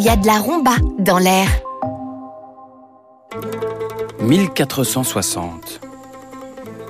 il 0.00 0.06
y 0.06 0.08
a 0.08 0.16
de 0.16 0.26
la 0.26 0.38
rumba 0.38 0.76
dans 0.98 1.18
l'air. 1.18 1.46
1460. 4.22 5.82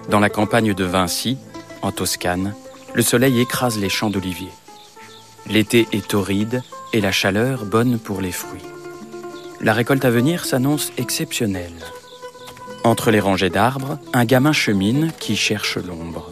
Dans 0.08 0.20
la 0.20 0.30
campagne 0.30 0.74
de 0.74 0.84
Vinci, 0.84 1.36
en 1.82 1.90
Toscane, 1.90 2.54
le 2.94 3.02
soleil 3.02 3.40
écrase 3.40 3.80
les 3.80 3.88
champs 3.88 4.10
d'oliviers. 4.10 4.52
L'été 5.48 5.88
est 5.90 6.06
torride 6.06 6.62
et 6.92 7.00
la 7.00 7.10
chaleur 7.10 7.64
bonne 7.64 7.98
pour 7.98 8.20
les 8.20 8.30
fruits. 8.30 8.62
La 9.60 9.72
récolte 9.72 10.04
à 10.04 10.10
venir 10.10 10.44
s'annonce 10.44 10.92
exceptionnelle. 10.96 11.82
Entre 12.84 13.10
les 13.10 13.18
rangées 13.18 13.50
d'arbres, 13.50 13.98
un 14.12 14.24
gamin 14.24 14.52
chemine 14.52 15.10
qui 15.18 15.34
cherche 15.34 15.78
l'ombre. 15.78 16.30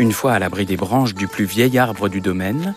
Une 0.00 0.10
fois 0.10 0.32
à 0.32 0.40
l'abri 0.40 0.66
des 0.66 0.76
branches 0.76 1.14
du 1.14 1.28
plus 1.28 1.44
vieil 1.44 1.78
arbre 1.78 2.08
du 2.08 2.20
domaine, 2.20 2.74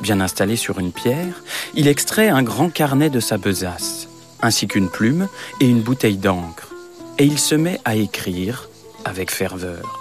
bien 0.00 0.20
installé 0.20 0.56
sur 0.56 0.78
une 0.78 0.92
pierre, 0.92 1.42
il 1.74 1.88
extrait 1.88 2.28
un 2.28 2.42
grand 2.42 2.70
carnet 2.70 3.10
de 3.10 3.20
sa 3.20 3.38
besace, 3.38 4.08
ainsi 4.40 4.66
qu'une 4.66 4.88
plume 4.88 5.28
et 5.60 5.68
une 5.68 5.82
bouteille 5.82 6.16
d'encre, 6.16 6.74
et 7.18 7.24
il 7.24 7.38
se 7.38 7.54
met 7.54 7.80
à 7.84 7.96
écrire 7.96 8.68
avec 9.04 9.30
ferveur. 9.30 9.98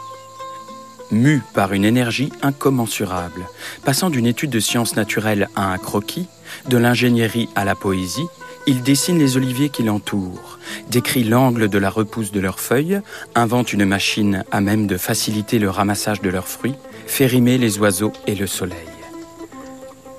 Mu 1.12 1.42
par 1.54 1.74
une 1.74 1.86
énergie 1.86 2.32
incommensurable, 2.42 3.48
passant 3.86 4.10
d'une 4.10 4.26
étude 4.28 4.50
de 4.50 4.60
sciences 4.60 4.96
naturelles 4.96 5.48
à 5.56 5.72
un 5.72 5.78
croquis, 5.78 6.28
de 6.68 6.78
l'ingénierie 6.78 7.50
à 7.56 7.64
la 7.64 7.76
poésie, 7.76 8.28
il 8.66 8.84
dessine 8.84 9.18
les 9.18 9.38
oliviers 9.38 9.70
qui 9.70 9.84
l'entourent, 9.84 10.60
décrit 10.90 11.24
l'angle 11.24 11.70
de 11.70 11.78
la 11.78 11.90
repousse 11.90 12.34
de 12.34 12.42
leurs 12.42 12.60
feuilles, 12.60 13.00
invente 13.34 13.72
une 13.72 13.86
machine 13.86 14.44
à 14.52 14.60
même 14.60 14.88
de 14.88 14.98
faciliter 14.98 15.60
le 15.60 15.70
ramassage 15.70 16.22
de 16.22 16.30
leurs 16.30 16.50
fruits, 16.50 16.76
fait 17.08 17.28
rimer 17.28 17.58
les 17.58 17.80
oiseaux 17.80 18.12
et 18.28 18.36
le 18.36 18.48
soleil. 18.48 18.97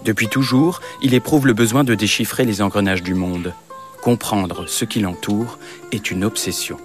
Depuis 0.08 0.28
toujours, 0.28 0.80
il 1.02 1.12
éprouve 1.12 1.46
le 1.46 1.52
besoin 1.52 1.84
de 1.84 1.94
déchiffrer 1.94 2.46
les 2.46 2.62
engrenages 2.62 3.02
du 3.02 3.12
monde. 3.12 3.52
Comprendre 4.00 4.64
ce 4.66 4.86
qui 4.86 5.00
l'entoure 5.00 5.58
est 5.92 6.10
une 6.10 6.24
obsession. 6.24 6.78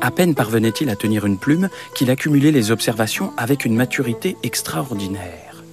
À 0.00 0.10
peine 0.10 0.34
parvenait-il 0.34 0.88
à 0.88 0.96
tenir 0.96 1.26
une 1.26 1.36
plume 1.36 1.68
qu'il 1.94 2.10
accumulait 2.10 2.50
les 2.50 2.70
observations 2.70 3.34
avec 3.36 3.66
une 3.66 3.76
maturité 3.76 4.38
extraordinaire. 4.42 5.64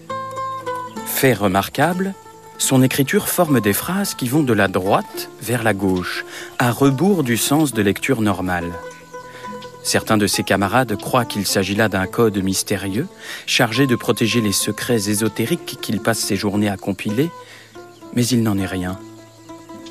Fait 1.05 1.33
remarquable, 1.33 2.13
son 2.57 2.83
écriture 2.83 3.29
forme 3.29 3.61
des 3.61 3.71
phrases 3.71 4.13
qui 4.13 4.27
vont 4.27 4.43
de 4.43 4.51
la 4.51 4.67
droite 4.67 5.29
vers 5.41 5.63
la 5.63 5.73
gauche, 5.73 6.25
à 6.57 6.71
rebours 6.71 7.23
du 7.23 7.37
sens 7.37 7.71
de 7.71 7.81
lecture 7.81 8.21
normale. 8.21 8.73
Certains 9.83 10.17
de 10.17 10.27
ses 10.27 10.43
camarades 10.43 10.95
croient 10.97 11.25
qu'il 11.25 11.47
s'agit 11.47 11.75
là 11.75 11.89
d'un 11.89 12.05
code 12.05 12.37
mystérieux, 12.37 13.07
chargé 13.45 13.87
de 13.87 13.95
protéger 13.95 14.41
les 14.41 14.51
secrets 14.51 15.09
ésotériques 15.09 15.77
qu'il 15.81 15.99
passe 16.01 16.19
ses 16.19 16.35
journées 16.35 16.69
à 16.69 16.77
compiler, 16.77 17.29
mais 18.13 18.25
il 18.25 18.43
n'en 18.43 18.57
est 18.57 18.65
rien. 18.65 18.99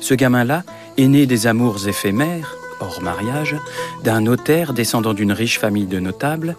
Ce 0.01 0.13
gamin-là 0.13 0.63
est 0.97 1.07
né 1.07 1.25
des 1.25 1.47
amours 1.47 1.87
éphémères, 1.87 2.55
hors 2.79 3.01
mariage, 3.01 3.55
d'un 4.03 4.21
notaire 4.21 4.73
descendant 4.73 5.13
d'une 5.13 5.33
riche 5.33 5.59
famille 5.59 5.87
de 5.87 5.99
notables 5.99 6.55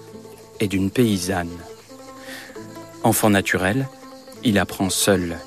et 0.59 0.69
d'une 0.69 0.91
paysanne. 0.91 1.57
Enfant 3.03 3.31
naturel, 3.31 3.89
il 4.45 4.59
apprend 4.59 4.91
seul 4.91 5.39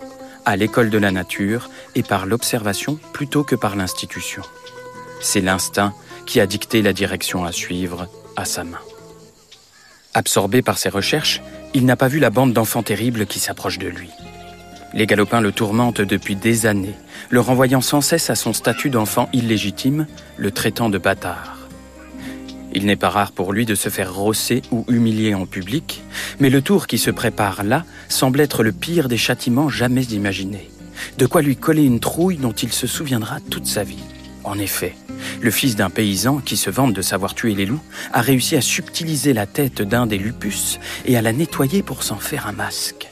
à 0.46 0.56
l'école 0.56 0.90
de 0.90 0.98
la 0.98 1.12
nature 1.12 1.70
et 1.96 2.04
par 2.04 2.26
l'observation 2.26 3.00
plutôt 3.14 3.44
que 3.44 3.56
par 3.56 3.76
l'institution. 3.76 4.42
C'est 5.22 5.42
l'instinct 5.42 5.94
qui 6.26 6.40
a 6.40 6.48
dicté 6.48 6.82
la 6.82 6.94
direction 6.94 7.46
à 7.46 7.52
suivre 7.52 8.08
à 8.36 8.46
sa 8.46 8.64
main. 8.64 8.80
Absorbé 10.14 10.62
par 10.62 10.78
ses 10.78 10.90
recherches, 10.90 11.42
il 11.74 11.86
n'a 11.86 11.96
pas 11.96 12.08
vu 12.08 12.20
la 12.20 12.30
bande 12.30 12.54
d'enfants 12.54 12.84
terribles 12.84 13.26
qui 13.26 13.40
s'approche 13.40 13.80
de 13.80 13.88
lui. 13.88 14.10
Les 14.94 15.08
galopins 15.08 15.42
le 15.42 15.52
tourmentent 15.52 16.02
depuis 16.02 16.36
des 16.36 16.68
années, 16.68 16.96
le 17.30 17.40
renvoyant 17.40 17.82
sans 17.82 18.02
cesse 18.02 18.30
à 18.30 18.36
son 18.36 18.54
statut 18.54 18.92
d'enfant 18.92 19.28
illégitime, 19.34 20.06
le 20.38 20.52
traitant 20.52 20.90
de 20.90 21.00
bâtard. 21.00 21.58
Il 22.76 22.86
n'est 22.86 22.96
pas 22.96 23.10
rare 23.10 23.32
pour 23.32 23.54
lui 23.54 23.66
de 23.66 23.76
se 23.76 23.90
faire 23.90 24.14
rosser 24.14 24.62
ou 24.72 24.86
humilier 24.88 25.34
en 25.34 25.46
public, 25.46 26.02
mais 26.40 26.50
le 26.50 26.62
tour 26.62 26.88
qui 26.88 26.98
se 26.98 27.12
prépare 27.12 27.64
là 27.64 27.86
semble 28.08 28.40
être 28.40 28.64
le 28.64 28.72
pire 28.72 29.10
des 29.10 29.18
châtiments 29.18 29.70
jamais 29.70 30.04
imaginés. 30.04 30.70
De 31.18 31.26
quoi 31.26 31.42
lui 31.42 31.56
coller 31.56 31.84
une 31.84 32.00
trouille 32.00 32.38
dont 32.38 32.52
il 32.52 32.72
se 32.72 32.88
souviendra 32.88 33.40
toute 33.50 33.68
sa 33.68 33.84
vie. 33.84 34.04
En 34.44 34.58
effet, 34.60 34.96
le 35.42 35.52
fils 35.52 35.76
d'un 35.76 35.90
paysan 35.90 36.38
qui 36.38 36.58
se 36.58 36.70
vante 36.70 36.94
de 36.94 37.02
savoir 37.02 37.36
tuer 37.36 37.56
les 37.56 37.66
loups 37.66 37.84
a 38.12 38.22
réussi 38.22 38.56
à 38.56 38.62
subtiliser 38.62 39.34
la 39.34 39.46
tête 39.46 39.82
d'un 39.82 40.06
des 40.06 40.18
lupus 40.18 40.80
et 41.06 41.18
à 41.18 41.22
la 41.22 41.34
nettoyer 41.34 41.84
pour 41.84 42.04
s'en 42.04 42.18
faire 42.18 42.48
un 42.48 42.54
masque. 42.54 43.10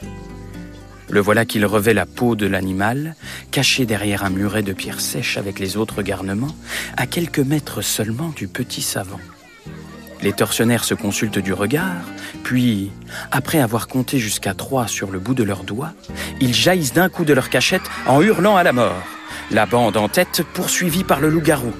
Le 1.12 1.20
voilà 1.20 1.44
qu'il 1.44 1.66
revêt 1.66 1.92
la 1.92 2.06
peau 2.06 2.36
de 2.36 2.46
l'animal, 2.46 3.16
caché 3.50 3.84
derrière 3.84 4.24
un 4.24 4.30
muret 4.30 4.62
de 4.62 4.72
pierres 4.72 5.00
sèches 5.00 5.36
avec 5.36 5.58
les 5.58 5.76
autres 5.76 6.02
garnements, 6.02 6.56
à 6.96 7.06
quelques 7.06 7.38
mètres 7.38 7.82
seulement 7.82 8.32
du 8.34 8.48
petit 8.48 8.80
savant. 8.80 9.20
Les 10.22 10.32
tortionnaires 10.32 10.84
se 10.84 10.94
consultent 10.94 11.40
du 11.40 11.52
regard, 11.52 12.04
puis, 12.44 12.92
après 13.30 13.60
avoir 13.60 13.88
compté 13.88 14.18
jusqu'à 14.18 14.54
trois 14.54 14.86
sur 14.86 15.10
le 15.10 15.18
bout 15.18 15.34
de 15.34 15.42
leurs 15.42 15.64
doigts, 15.64 15.92
ils 16.40 16.54
jaillissent 16.54 16.94
d'un 16.94 17.08
coup 17.08 17.24
de 17.26 17.34
leur 17.34 17.50
cachette 17.50 17.82
en 18.06 18.22
hurlant 18.22 18.56
à 18.56 18.62
la 18.62 18.72
mort. 18.72 19.02
La 19.50 19.66
bande 19.66 19.98
en 19.98 20.08
tête 20.08 20.42
poursuivie 20.54 21.04
par 21.04 21.20
le 21.20 21.28
loup-garou. 21.28 21.72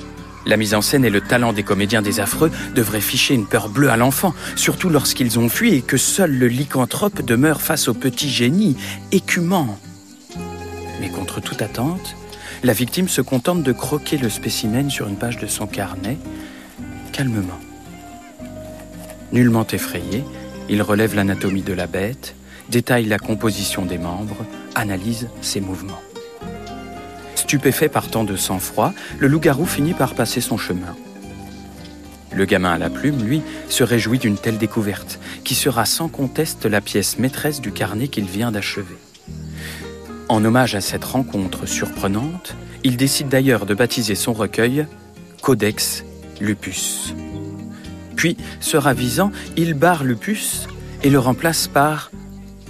La 0.45 0.57
mise 0.57 0.75
en 0.75 0.83
scène 0.83 1.05
et 1.05 1.11
le 1.11 1.21
talent 1.21 1.53
des 1.53 1.63
comédiens 1.63 2.03
des 2.03 2.19
affreux 2.21 2.51
devraient 2.75 3.01
ficher 3.01 3.35
une 3.35 3.47
peur 3.47 3.69
bleue 3.69 3.91
à 3.91 3.97
l'enfant, 3.97 4.35
surtout 4.57 4.89
lorsqu'ils 4.89 5.39
ont 5.39 5.49
fui 5.49 5.75
et 5.75 5.83
que 5.83 5.97
seul 5.97 6.37
le 6.37 6.49
lycanthrope 6.49 7.23
demeure 7.23 7.63
face 7.63 7.89
au 7.89 7.95
petit 7.95 8.29
génie, 8.29 8.77
écumant. 9.13 9.79
Mais 11.01 11.11
contre 11.11 11.41
toute 11.41 11.63
attente, 11.63 12.17
la 12.65 12.73
victime 12.73 13.09
se 13.09 13.21
contente 13.21 13.63
de 13.63 13.73
croquer 13.73 14.19
le 14.19 14.29
spécimen 14.29 14.91
sur 14.91 15.09
une 15.09 15.17
page 15.17 15.39
de 15.39 15.47
son 15.47 15.67
carnet, 15.67 16.19
calmement. 17.13 17.59
Nullement 19.33 19.67
effrayé, 19.73 20.25
il 20.69 20.83
relève 20.83 21.15
l'anatomie 21.15 21.63
de 21.63 21.73
la 21.73 21.87
bête, 21.87 22.35
détaille 22.69 23.07
la 23.07 23.19
composition 23.19 23.85
des 23.85 23.99
membres, 23.99 24.45
analyse 24.75 25.29
ses 25.41 25.61
mouvements. 25.61 26.03
Stupéfait 27.53 27.91
par 27.91 28.09
tant 28.09 28.25
de 28.25 28.35
sang-froid, 28.35 28.95
le 29.19 29.29
loup-garou 29.29 29.67
finit 29.67 29.93
par 29.93 30.15
passer 30.15 30.41
son 30.41 30.57
chemin. 30.57 30.97
Le 32.35 32.47
gamin 32.47 32.73
à 32.73 32.79
la 32.79 32.89
plume, 32.89 33.23
lui, 33.23 33.43
se 33.69 33.85
réjouit 33.85 34.19
d'une 34.19 34.39
telle 34.39 34.57
découverte, 34.57 35.21
qui 35.45 35.55
sera 35.55 35.85
sans 35.85 36.09
conteste 36.09 36.65
la 36.65 36.81
pièce 36.81 37.19
maîtresse 37.19 37.61
du 37.61 37.71
carnet 37.71 38.09
qu'il 38.09 38.25
vient 38.25 38.53
d'achever. 38.53 38.97
En 40.31 40.43
hommage 40.43 40.75
à 40.75 40.81
cette 40.81 41.05
rencontre 41.05 41.67
surprenante, 41.67 42.57
il 42.85 42.97
décide 42.97 43.29
d'ailleurs 43.29 43.67
de 43.67 43.75
baptiser 43.75 44.15
son 44.15 44.33
recueil 44.33 44.87
Codex 45.43 46.05
Lupus. 46.41 47.13
Puis, 48.17 48.39
se 48.61 48.79
ravisant, 48.79 49.31
il 49.59 49.75
barre 49.75 50.05
Lupus 50.05 50.69
et 51.03 51.11
le 51.11 51.19
remplace 51.19 51.69
par 51.69 52.13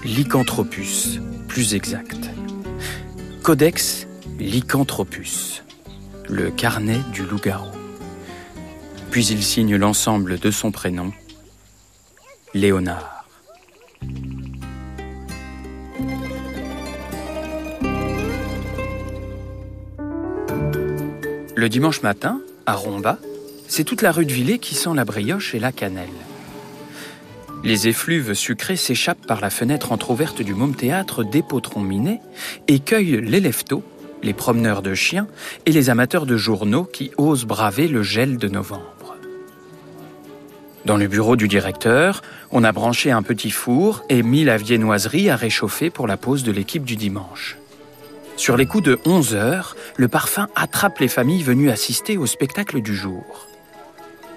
Lycanthropus, 0.03 1.21
plus 1.47 1.77
exact. 1.77 2.19
Codex 3.45 4.09
Lycanthropus, 4.43 5.63
le 6.29 6.51
carnet 6.51 6.99
du 7.13 7.23
loup-garou. 7.23 7.71
Puis 9.13 9.27
il 9.27 9.41
signe 9.41 9.77
l'ensemble 9.77 10.41
de 10.41 10.51
son 10.51 10.73
prénom, 10.73 11.13
Léonard. 12.53 13.25
Le 21.55 21.69
dimanche 21.69 22.03
matin, 22.03 22.41
à 22.67 22.75
Romba, 22.75 23.19
c'est 23.69 23.85
toute 23.85 24.03
la 24.03 24.11
rue 24.11 24.27
de 24.27 24.33
Villers 24.33 24.59
qui 24.59 24.75
sent 24.75 24.91
la 24.97 25.05
brioche 25.05 25.55
et 25.55 25.61
la 25.61 25.71
cannelle. 25.71 26.09
Les 27.63 27.87
effluves 27.87 28.35
sucrés 28.35 28.77
s'échappent 28.77 29.25
par 29.25 29.41
la 29.41 29.51
fenêtre 29.51 29.93
entr'ouverte 29.93 30.43
du 30.43 30.53
môme 30.53 30.75
théâtre 30.75 31.23
des 31.23 31.43
potrons 31.43 31.81
minés 31.81 32.21
et 32.67 32.81
cueillent 32.81 33.21
leftos, 33.21 33.85
les 34.23 34.33
promeneurs 34.33 34.83
de 34.83 34.95
chiens 34.95 35.27
et 35.67 35.73
les 35.73 35.91
amateurs 35.91 36.27
de 36.27 36.37
journaux 36.37 36.85
qui 36.85 37.11
osent 37.17 37.45
braver 37.45 37.89
le 37.89 38.03
gel 38.03 38.39
de 38.39 38.49
novembre. 38.49 39.17
Dans 40.85 40.97
le 40.97 41.07
bureau 41.07 41.37
du 41.37 41.47
directeur, 41.47 42.23
on 42.51 42.65
a 42.65 42.73
branché 42.73 43.13
un 43.13 43.23
petit 43.23 43.51
four 43.51 44.05
et 44.09 44.23
mis 44.23 44.45
la 44.45 44.57
viennoiserie 44.57 45.31
à 45.31 45.37
réchauffer 45.37 45.91
pour 45.91 46.09
la 46.09 46.17
pause 46.17 46.43
de 46.43 46.51
l'équipe 46.51 46.85
du 46.85 46.97
dimanche. 46.97 47.57
Sur 48.37 48.57
les 48.57 48.67
coups 48.67 48.85
de 48.85 48.99
11 49.05 49.35
heures, 49.35 49.77
le 49.97 50.09
parfum 50.09 50.49
attrape 50.57 50.99
les 50.99 51.09
familles 51.09 51.45
venues 51.45 51.71
assister 51.71 52.17
au 52.17 52.27
spectacle 52.27 52.81
du 52.81 52.97
jour. 52.97 53.47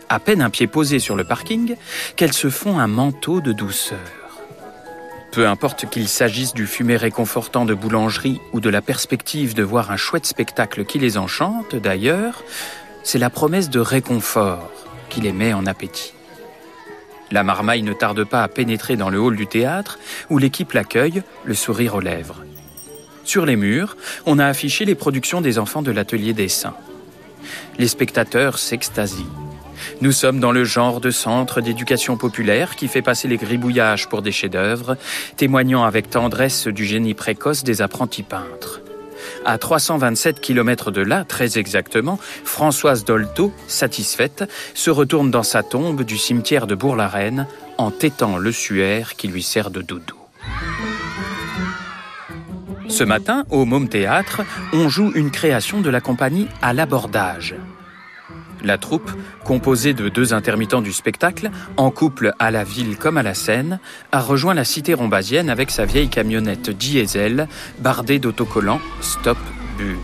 À 0.09 0.19
peine 0.19 0.41
un 0.41 0.51
pied 0.51 0.67
posé 0.67 0.99
sur 0.99 1.15
le 1.15 1.23
parking, 1.23 1.75
qu'elles 2.15 2.33
se 2.33 2.49
font 2.49 2.77
un 2.77 2.87
manteau 2.87 3.41
de 3.41 3.51
douceur. 3.51 4.24
Peu 5.35 5.49
importe 5.49 5.89
qu'il 5.89 6.07
s'agisse 6.07 6.53
du 6.53 6.65
fumet 6.65 6.95
réconfortant 6.95 7.65
de 7.65 7.73
boulangerie 7.73 8.39
ou 8.53 8.61
de 8.61 8.69
la 8.69 8.81
perspective 8.81 9.53
de 9.53 9.63
voir 9.63 9.91
un 9.91 9.97
chouette 9.97 10.25
spectacle 10.25 10.85
qui 10.85 10.97
les 10.97 11.17
enchante, 11.17 11.75
d'ailleurs, 11.75 12.41
c'est 13.03 13.19
la 13.19 13.29
promesse 13.29 13.69
de 13.69 13.81
réconfort 13.81 14.71
qui 15.09 15.19
les 15.19 15.33
met 15.33 15.51
en 15.51 15.65
appétit. 15.65 16.13
La 17.31 17.43
marmaille 17.43 17.83
ne 17.83 17.91
tarde 17.91 18.23
pas 18.23 18.43
à 18.43 18.47
pénétrer 18.47 18.95
dans 18.95 19.09
le 19.09 19.19
hall 19.19 19.35
du 19.35 19.45
théâtre 19.45 19.99
où 20.29 20.37
l'équipe 20.37 20.71
l'accueille, 20.71 21.21
le 21.43 21.53
sourire 21.53 21.95
aux 21.95 21.99
lèvres. 21.99 22.41
Sur 23.25 23.45
les 23.45 23.57
murs, 23.57 23.97
on 24.25 24.39
a 24.39 24.45
affiché 24.45 24.85
les 24.85 24.95
productions 24.95 25.41
des 25.41 25.59
enfants 25.59 25.81
de 25.81 25.91
l'atelier 25.91 26.31
dessin. 26.31 26.75
Les 27.77 27.89
spectateurs 27.89 28.57
s'extasient. 28.57 29.44
Nous 30.01 30.11
sommes 30.11 30.39
dans 30.39 30.51
le 30.51 30.63
genre 30.63 31.01
de 31.01 31.11
centre 31.11 31.61
d'éducation 31.61 32.17
populaire 32.17 32.75
qui 32.75 32.87
fait 32.87 33.01
passer 33.01 33.27
les 33.27 33.37
gribouillages 33.37 34.07
pour 34.09 34.21
des 34.21 34.31
chefs-d'œuvre, 34.31 34.97
témoignant 35.37 35.83
avec 35.83 36.09
tendresse 36.09 36.67
du 36.67 36.85
génie 36.85 37.13
précoce 37.13 37.63
des 37.63 37.81
apprentis 37.81 38.23
peintres. 38.23 38.81
À 39.45 39.57
327 39.57 40.39
km 40.39 40.91
de 40.91 41.01
là, 41.01 41.23
très 41.23 41.57
exactement, 41.57 42.19
Françoise 42.43 43.05
Dolto, 43.05 43.53
satisfaite, 43.67 44.49
se 44.73 44.89
retourne 44.89 45.31
dans 45.31 45.43
sa 45.43 45.63
tombe 45.63 46.03
du 46.03 46.17
cimetière 46.17 46.67
de 46.67 46.75
Bourg-la-Reine 46.75 47.47
en 47.77 47.91
tétant 47.91 48.37
le 48.37 48.51
suaire 48.51 49.15
qui 49.15 49.27
lui 49.27 49.43
sert 49.43 49.69
de 49.69 49.81
doudou. 49.81 50.15
Ce 52.87 53.03
matin, 53.03 53.43
au 53.49 53.65
Môme 53.65 53.89
Théâtre, 53.89 54.41
on 54.73 54.89
joue 54.89 55.11
une 55.15 55.31
création 55.31 55.81
de 55.81 55.89
la 55.89 56.01
compagnie 56.01 56.47
à 56.61 56.73
l'abordage. 56.73 57.55
La 58.63 58.77
troupe, 58.77 59.11
composée 59.43 59.93
de 59.93 60.09
deux 60.09 60.33
intermittents 60.33 60.81
du 60.81 60.93
spectacle, 60.93 61.51
en 61.77 61.91
couple 61.91 62.33
à 62.39 62.51
la 62.51 62.63
ville 62.63 62.97
comme 62.97 63.17
à 63.17 63.23
la 63.23 63.33
scène, 63.33 63.79
a 64.11 64.19
rejoint 64.19 64.53
la 64.53 64.63
cité 64.63 64.93
rombasienne 64.93 65.49
avec 65.49 65.71
sa 65.71 65.85
vieille 65.85 66.09
camionnette 66.09 66.69
diesel 66.69 67.47
bardée 67.79 68.19
d'autocollants 68.19 68.81
Stop 69.01 69.37
Bure. 69.77 69.97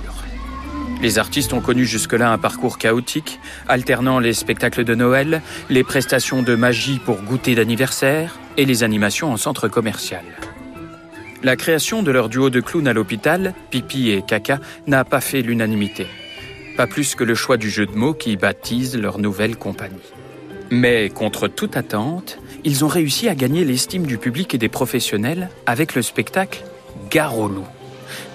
Les 1.02 1.18
artistes 1.18 1.54
ont 1.54 1.62
connu 1.62 1.86
jusque-là 1.86 2.32
un 2.32 2.38
parcours 2.38 2.78
chaotique, 2.78 3.40
alternant 3.68 4.20
les 4.20 4.34
spectacles 4.34 4.84
de 4.84 4.94
Noël, 4.94 5.42
les 5.70 5.84
prestations 5.84 6.44
de 6.44 6.54
magie 6.54 7.00
pour 7.04 7.24
goûter 7.24 7.56
d'anniversaire 7.56 8.38
et 8.58 8.66
les 8.66 8.84
animations 8.84 9.32
en 9.32 9.38
centre 9.38 9.68
commercial. 9.68 10.24
La 11.42 11.56
création 11.56 12.04
de 12.04 12.12
leur 12.12 12.30
duo 12.30 12.52
de 12.52 12.62
clowns 12.62 12.88
à 12.88 12.94
l'hôpital, 12.94 13.56
Pipi 13.72 14.12
et 14.12 14.22
Caca, 14.22 14.60
n'a 14.86 15.04
pas 15.04 15.22
fait 15.22 15.42
l'unanimité 15.42 16.06
pas 16.78 16.88
plus 16.88 17.16
que 17.16 17.24
le 17.24 17.36
choix 17.36 17.58
du 17.58 17.70
jeu 17.70 17.86
de 17.86 17.96
mots 17.96 18.14
qui 18.14 18.38
baptise 18.38 18.98
leur 18.98 19.20
nouvelle 19.20 19.56
compagnie. 19.56 20.14
Mais 20.70 21.10
contre 21.10 21.48
toute 21.48 21.76
attente, 21.76 22.40
ils 22.64 22.86
ont 22.86 22.88
réussi 22.88 23.28
à 23.28 23.36
gagner 23.36 23.66
l'estime 23.66 24.06
du 24.06 24.18
public 24.18 24.54
et 24.54 24.58
des 24.58 24.70
professionnels 24.70 25.50
avec 25.66 25.96
le 25.96 26.02
spectacle 26.02 26.64
Gare 27.10 27.36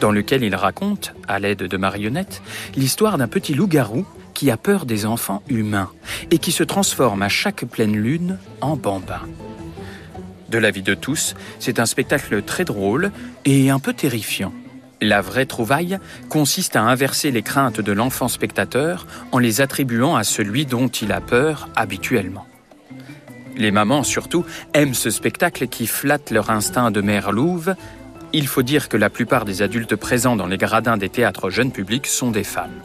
dans 0.00 0.10
lequel 0.10 0.42
ils 0.42 0.54
racontent, 0.54 1.10
à 1.28 1.38
l'aide 1.38 1.62
de 1.62 1.76
marionnettes, 1.76 2.42
l'histoire 2.76 3.18
d'un 3.18 3.28
petit 3.28 3.54
loup-garou 3.54 4.06
qui 4.34 4.50
a 4.50 4.56
peur 4.56 4.84
des 4.84 5.06
enfants 5.06 5.42
humains 5.48 5.90
et 6.30 6.38
qui 6.38 6.52
se 6.52 6.62
transforme 6.62 7.22
à 7.22 7.28
chaque 7.28 7.64
pleine 7.64 7.96
lune 7.96 8.38
en 8.60 8.76
bambin. 8.76 9.22
De 10.50 10.58
l'avis 10.58 10.82
de 10.82 10.94
tous, 10.94 11.34
c'est 11.58 11.80
un 11.80 11.86
spectacle 11.86 12.42
très 12.42 12.64
drôle 12.64 13.10
et 13.44 13.70
un 13.70 13.78
peu 13.78 13.92
terrifiant. 13.92 14.52
La 15.02 15.20
vraie 15.20 15.44
trouvaille 15.44 15.98
consiste 16.30 16.74
à 16.74 16.82
inverser 16.82 17.30
les 17.30 17.42
craintes 17.42 17.80
de 17.80 17.92
l'enfant 17.92 18.28
spectateur 18.28 19.06
en 19.30 19.38
les 19.38 19.60
attribuant 19.60 20.16
à 20.16 20.24
celui 20.24 20.64
dont 20.64 20.88
il 20.88 21.12
a 21.12 21.20
peur 21.20 21.68
habituellement. 21.76 22.46
Les 23.56 23.70
mamans, 23.70 24.04
surtout, 24.04 24.44
aiment 24.72 24.94
ce 24.94 25.10
spectacle 25.10 25.68
qui 25.68 25.86
flatte 25.86 26.30
leur 26.30 26.50
instinct 26.50 26.90
de 26.90 27.02
mère 27.02 27.30
louve. 27.30 27.74
Il 28.32 28.46
faut 28.46 28.62
dire 28.62 28.88
que 28.88 28.96
la 28.96 29.10
plupart 29.10 29.44
des 29.44 29.60
adultes 29.62 29.96
présents 29.96 30.36
dans 30.36 30.46
les 30.46 30.58
gradins 30.58 30.96
des 30.96 31.08
théâtres 31.08 31.50
jeunes 31.50 31.72
publics 31.72 32.06
sont 32.06 32.30
des 32.30 32.44
femmes. 32.44 32.82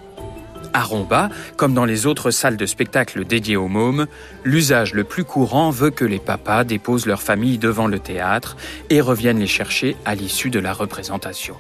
À 0.74 0.84
Romba, 0.84 1.30
comme 1.58 1.74
dans 1.74 1.84
les 1.84 2.06
autres 2.06 2.32
salles 2.32 2.56
de 2.56 2.66
spectacle 2.66 3.26
dédiées 3.26 3.58
aux 3.58 3.68
mômes, 3.68 4.08
l'usage 4.46 4.94
le 4.94 5.04
plus 5.04 5.26
courant 5.26 5.70
veut 5.70 5.90
que 5.90 6.06
les 6.06 6.20
papas 6.20 6.64
déposent 6.64 7.06
leur 7.06 7.22
famille 7.22 7.58
devant 7.58 7.88
le 7.88 8.00
théâtre 8.00 8.56
et 8.90 9.02
reviennent 9.02 9.40
les 9.40 9.48
chercher 9.48 9.98
à 10.06 10.16
l'issue 10.16 10.50
de 10.50 10.60
la 10.60 10.72
représentation. 10.72 11.56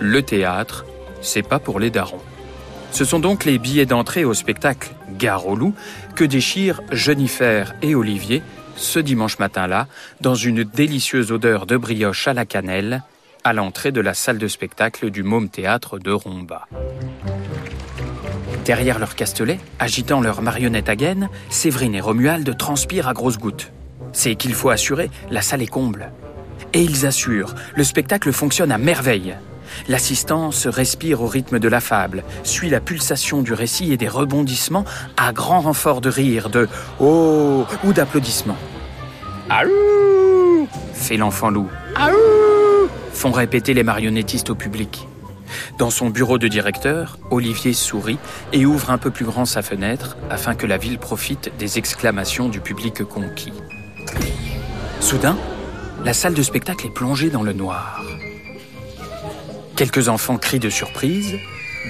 Le 0.00 0.22
théâtre, 0.22 0.84
c'est 1.20 1.42
pas 1.42 1.58
pour 1.58 1.80
les 1.80 1.90
darons. 1.90 2.20
Ce 2.92 3.04
sont 3.04 3.18
donc 3.18 3.44
les 3.44 3.58
billets 3.58 3.86
d'entrée 3.86 4.24
au 4.24 4.34
spectacle 4.34 4.90
Gare 5.18 5.46
au 5.46 5.56
loup 5.56 5.74
que 6.14 6.24
déchirent 6.24 6.80
Jennifer 6.92 7.74
et 7.82 7.94
Olivier 7.94 8.42
ce 8.76 8.98
dimanche 8.98 9.38
matin-là 9.38 9.88
dans 10.20 10.34
une 10.34 10.64
délicieuse 10.64 11.32
odeur 11.32 11.66
de 11.66 11.76
brioche 11.76 12.28
à 12.28 12.32
la 12.32 12.46
cannelle 12.46 13.02
à 13.44 13.52
l'entrée 13.52 13.92
de 13.92 14.00
la 14.00 14.14
salle 14.14 14.38
de 14.38 14.48
spectacle 14.48 15.10
du 15.10 15.22
Môme 15.22 15.48
Théâtre 15.48 15.98
de 15.98 16.10
Romba. 16.10 16.66
Derrière 18.64 18.98
leur 18.98 19.14
castelet, 19.14 19.58
agitant 19.78 20.20
leur 20.20 20.42
marionnette 20.42 20.88
à 20.88 20.96
gaine, 20.96 21.28
Séverine 21.48 21.94
et 21.94 22.00
Romuald 22.00 22.56
transpirent 22.56 23.08
à 23.08 23.14
grosses 23.14 23.38
gouttes. 23.38 23.72
C'est 24.12 24.34
qu'il 24.34 24.54
faut 24.54 24.70
assurer, 24.70 25.10
la 25.30 25.40
salle 25.40 25.62
est 25.62 25.66
comble. 25.66 26.12
Et 26.74 26.82
ils 26.82 27.06
assurent, 27.06 27.54
le 27.74 27.84
spectacle 27.84 28.32
fonctionne 28.32 28.72
à 28.72 28.78
merveille. 28.78 29.36
L'assistance 29.88 30.66
respire 30.66 31.22
au 31.22 31.26
rythme 31.26 31.58
de 31.58 31.68
la 31.68 31.80
fable, 31.80 32.24
suit 32.42 32.70
la 32.70 32.80
pulsation 32.80 33.42
du 33.42 33.52
récit 33.52 33.92
et 33.92 33.96
des 33.96 34.08
rebondissements 34.08 34.84
à 35.16 35.32
grand 35.32 35.60
renfort 35.60 36.00
de 36.00 36.08
rire, 36.08 36.50
de 36.50 36.68
oh 37.00 37.64
ou 37.84 37.92
d'applaudissements. 37.92 38.56
Aouh 39.50 40.68
fait 40.92 41.16
l'enfant 41.16 41.50
loup. 41.50 41.68
Aouh 41.96 42.88
font 43.12 43.32
répéter 43.32 43.74
les 43.74 43.82
marionnettistes 43.82 44.50
au 44.50 44.54
public. 44.54 45.08
Dans 45.78 45.90
son 45.90 46.10
bureau 46.10 46.38
de 46.38 46.48
directeur, 46.48 47.18
Olivier 47.30 47.72
sourit 47.72 48.18
et 48.52 48.66
ouvre 48.66 48.90
un 48.90 48.98
peu 48.98 49.10
plus 49.10 49.24
grand 49.24 49.44
sa 49.44 49.62
fenêtre 49.62 50.16
afin 50.30 50.54
que 50.54 50.66
la 50.66 50.76
ville 50.76 50.98
profite 50.98 51.50
des 51.58 51.78
exclamations 51.78 52.48
du 52.48 52.60
public 52.60 53.02
conquis. 53.04 53.52
Soudain, 55.00 55.36
la 56.04 56.12
salle 56.12 56.34
de 56.34 56.42
spectacle 56.42 56.86
est 56.86 56.94
plongée 56.94 57.30
dans 57.30 57.42
le 57.42 57.52
noir. 57.52 58.02
Quelques 59.78 60.08
enfants 60.08 60.38
crient 60.38 60.58
de 60.58 60.70
surprise, 60.70 61.38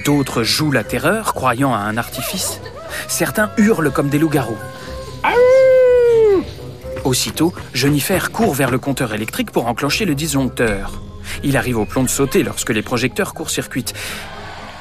d'autres 0.05 0.43
jouent 0.43 0.71
la 0.71 0.83
terreur, 0.83 1.33
croyant 1.33 1.73
à 1.73 1.79
un 1.79 1.97
artifice. 1.97 2.61
Certains 3.07 3.49
hurlent 3.57 3.89
comme 3.89 4.09
des 4.09 4.19
loups-garous. 4.19 4.59
Aussitôt, 7.03 7.51
Jennifer 7.73 8.31
court 8.31 8.53
vers 8.53 8.69
le 8.69 8.77
compteur 8.77 9.15
électrique 9.15 9.49
pour 9.49 9.65
enclencher 9.65 10.05
le 10.05 10.13
disjoncteur. 10.13 11.01
Il 11.43 11.57
arrive 11.57 11.79
au 11.79 11.85
plomb 11.85 12.03
de 12.03 12.09
sauter 12.09 12.43
lorsque 12.43 12.69
les 12.69 12.83
projecteurs 12.83 13.33
court-circuitent. 13.33 13.95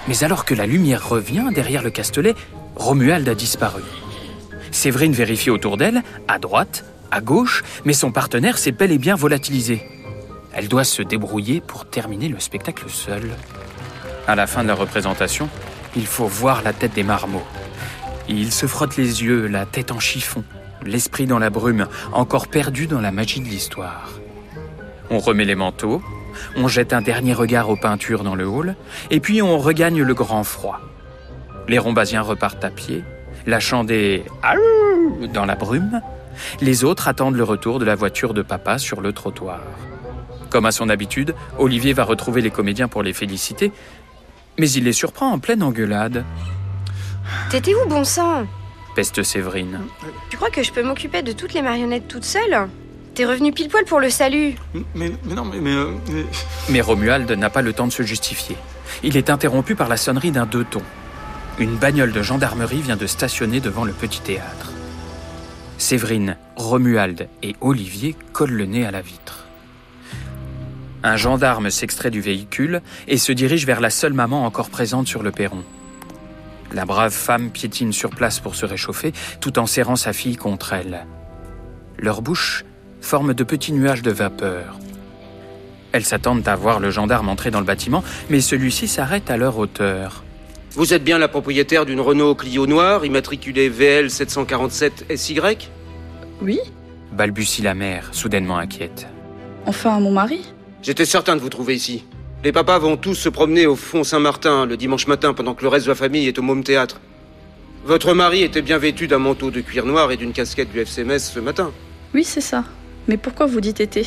Mais 0.06 0.22
alors 0.22 0.44
que 0.44 0.54
la 0.54 0.66
lumière 0.66 1.08
revient 1.08 1.49
derrière 1.54 1.82
le 1.82 1.88
castelet, 1.88 2.34
Romuald 2.76 3.26
a 3.26 3.34
disparu. 3.34 3.84
Séverine 4.70 5.14
vérifie 5.14 5.49
autour 5.49 5.78
d'elle, 5.78 6.02
à 6.28 6.38
droite, 6.38 6.84
à 7.11 7.22
gauche, 7.22 7.64
mais 7.87 7.94
son 7.94 8.12
partenaire 8.12 8.58
s'est 8.58 8.72
bel 8.72 8.93
et 8.93 8.99
bien 8.99 9.14
volatilisé. 9.14 9.81
Elle 10.53 10.69
doit 10.69 10.85
se 10.85 11.03
débrouiller 11.03 11.61
pour 11.61 11.85
terminer 11.85 12.29
le 12.29 12.41
spectacle 12.41 12.89
seule. 12.89 13.31
À 14.27 14.35
la 14.35 14.47
fin 14.47 14.62
de 14.62 14.69
la 14.69 14.75
représentation, 14.75 15.49
il 15.97 16.07
faut 16.07 16.26
voir 16.26 16.62
la 16.62 16.73
tête 16.73 16.95
des 16.95 17.02
marmots. 17.02 17.47
Ils 18.28 18.52
se 18.52 18.67
frottent 18.67 18.97
les 18.97 19.23
yeux, 19.23 19.47
la 19.47 19.64
tête 19.64 19.90
en 19.90 20.00
chiffon, 20.00 20.45
l'esprit 20.85 21.26
dans 21.26 21.38
la 21.38 21.50
brume, 21.50 21.87
encore 22.12 22.49
perdu 22.49 22.87
dans 22.87 23.00
la 23.00 23.11
magie 23.11 23.40
de 23.40 23.47
l'histoire. 23.47 24.11
On 25.11 25.19
remet 25.19 25.45
les 25.45 25.55
manteaux, 25.55 26.02
on 26.57 26.69
jette 26.69 26.93
un 26.93 27.00
dernier 27.00 27.33
regard 27.33 27.71
aux 27.71 27.76
peintures 27.76 28.25
dans 28.25 28.35
le 28.35 28.47
hall, 28.47 28.76
et 29.11 29.21
puis 29.21 29.40
on 29.40 29.59
regagne 29.59 30.02
le 30.02 30.14
grand 30.14 30.45
froid. 30.45 30.81
Les 31.69 31.78
rombasiens 31.78 32.23
repartent 32.23 32.64
à 32.64 32.71
pied, 32.71 33.02
lâchant 33.47 33.85
des 33.85 34.25
dans 35.33 35.45
la 35.45 35.55
brume. 35.55 36.00
Les 36.61 36.85
autres 36.85 37.09
attendent 37.09 37.37
le 37.37 37.45
retour 37.45 37.78
de 37.78 37.85
la 37.85 37.95
voiture 37.95 38.35
de 38.35 38.43
papa 38.43 38.78
sur 38.78 39.00
le 39.00 39.12
trottoir. 39.12 39.61
Comme 40.50 40.67
à 40.67 40.73
son 40.73 40.88
habitude, 40.88 41.35
Olivier 41.59 41.93
va 41.93 42.05
retrouver 42.05 42.40
les 42.40 42.50
comédiens 42.50 42.88
pour 42.88 43.02
les 43.02 43.12
féliciter, 43.12 43.73
mais 44.59 44.71
il 44.71 44.85
les 44.85 44.93
surprend 44.93 45.31
en 45.31 45.38
pleine 45.38 45.62
engueulade. 45.62 46.25
T'étais 47.50 47.75
où, 47.75 47.88
bon 47.88 48.05
sang? 48.05 48.47
Peste 48.95 49.23
Séverine. 49.23 49.81
Tu 50.31 50.37
crois 50.37 50.50
que 50.50 50.62
je 50.62 50.73
peux 50.73 50.83
m'occuper 50.83 51.23
de 51.23 51.33
toutes 51.33 51.55
les 51.55 51.62
marionnettes 51.62 52.09
toute 52.09 52.25
seule 52.25 52.69
T'es 53.14 53.25
revenu 53.25 53.52
pile 53.52 53.69
poil 53.69 53.85
pour 53.85 54.00
le 54.00 54.11
salut. 54.11 54.55
Mais, 54.95 55.11
non, 55.25 55.45
mais. 55.45 55.61
Mais, 55.61 55.73
euh, 55.73 55.93
mais... 56.11 56.25
mais 56.69 56.81
Romuald 56.81 57.31
n'a 57.31 57.50
pas 57.50 57.62
le 57.62 57.73
temps 57.73 57.87
de 57.87 57.93
se 57.93 58.02
justifier. 58.02 58.57
Il 59.02 59.17
est 59.17 59.31
interrompu 59.31 59.75
par 59.75 59.88
la 59.88 59.97
sonnerie 59.97 60.31
d'un 60.31 60.47
deux 60.47 60.64
tons. 60.64 60.83
Une 61.59 61.76
bagnole 61.76 62.12
de 62.12 62.23
gendarmerie 62.23 62.81
vient 62.81 62.97
de 62.97 63.07
stationner 63.07 63.61
devant 63.61 63.85
le 63.85 63.93
petit 63.93 64.21
théâtre. 64.21 64.73
Séverine, 65.78 66.37
Romuald 66.57 67.28
et 67.43 67.57
Olivier 67.61 68.17
collent 68.33 68.52
le 68.52 68.67
nez 68.67 68.87
à 68.87 68.90
la 68.90 69.00
vitre. 69.00 69.38
Un 71.02 71.17
gendarme 71.17 71.71
s'extrait 71.71 72.11
du 72.11 72.21
véhicule 72.21 72.83
et 73.07 73.19
se 73.19 73.33
dirige 73.33 73.67
vers 73.67 73.81
la 73.81 73.90
seule 73.90 74.12
maman 74.12 74.45
encore 74.45 74.71
présente 74.71 75.07
sur 75.07 75.23
le 75.23 75.31
perron. 75.31 75.62
La 76.73 76.85
brave 76.85 77.12
femme 77.12 77.50
piétine 77.50 77.93
sur 77.93 78.11
place 78.11 78.40
pour 78.40 78.55
se 78.55 78.67
réchauffer 78.67 79.12
tout 79.40 79.59
en 79.59 79.67
serrant 79.67 79.97
sa 79.97 80.12
fille 80.12 80.37
contre 80.37 80.73
elle. 80.73 81.07
Leurs 81.99 82.21
bouches 82.21 82.64
forment 83.00 83.35
de 83.35 83.45
petits 83.45 83.73
nuages 83.73 84.02
de 84.02 84.11
vapeur. 84.11 84.78
Elles 85.93 86.05
s'attendent 86.05 86.47
à 86.47 86.57
voir 86.57 86.81
le 86.81 86.90
gendarme 86.90 87.28
entrer 87.28 87.50
dans 87.50 87.61
le 87.61 87.67
bâtiment, 87.67 88.05
mais 88.28 88.40
celui-ci 88.40 88.88
s'arrête 88.88 89.31
à 89.31 89.37
leur 89.37 89.57
hauteur. 89.59 90.25
Vous 90.73 90.93
êtes 90.93 91.02
bien 91.02 91.19
la 91.19 91.28
propriétaire 91.28 91.87
d'une 91.87 92.00
Renault 92.00 92.35
Clio 92.35 92.67
noire, 92.67 93.07
immatriculée 93.07 93.69
VL 93.69 94.11
747 94.11 95.07
SY 95.17 95.40
Oui 96.43 96.61
balbutie 97.12 97.62
la 97.62 97.75
mère, 97.75 98.11
soudainement 98.12 98.59
inquiète. 98.59 99.09
Enfin, 99.67 99.99
mon 100.00 100.12
mari 100.12 100.52
J'étais 100.82 101.04
certain 101.04 101.37
de 101.37 101.40
vous 101.40 101.49
trouver 101.49 101.75
ici. 101.75 102.04
Les 102.44 102.52
papas 102.52 102.78
vont 102.78 102.97
tous 102.97 103.14
se 103.14 103.28
promener 103.28 103.66
au 103.66 103.75
fond 103.75 104.04
Saint-Martin 104.04 104.64
le 104.64 104.76
dimanche 104.76 105.08
matin 105.08 105.35
pendant 105.35 105.54
que 105.54 105.62
le 105.62 105.68
reste 105.68 105.87
de 105.87 105.90
la 105.90 105.97
famille 105.97 106.28
est 106.28 106.38
au 106.38 106.42
Môme 106.42 106.62
Théâtre. 106.62 107.00
Votre 107.85 108.14
mari 108.14 108.42
était 108.42 108.62
bien 108.62 108.78
vêtu 108.78 109.08
d'un 109.08 109.18
manteau 109.18 109.50
de 109.50 109.61
cuir 109.61 109.85
noir 109.85 110.12
et 110.12 110.16
d'une 110.16 110.32
casquette 110.32 110.70
du 110.70 110.80
FCMS 110.80 111.18
ce 111.18 111.40
matin. 111.40 111.73
Oui, 112.14 112.23
c'est 112.23 112.40
ça. 112.40 112.64
Mais 113.08 113.16
pourquoi 113.16 113.47
vous 113.47 113.61
dites 113.61 113.80
été? 113.80 114.06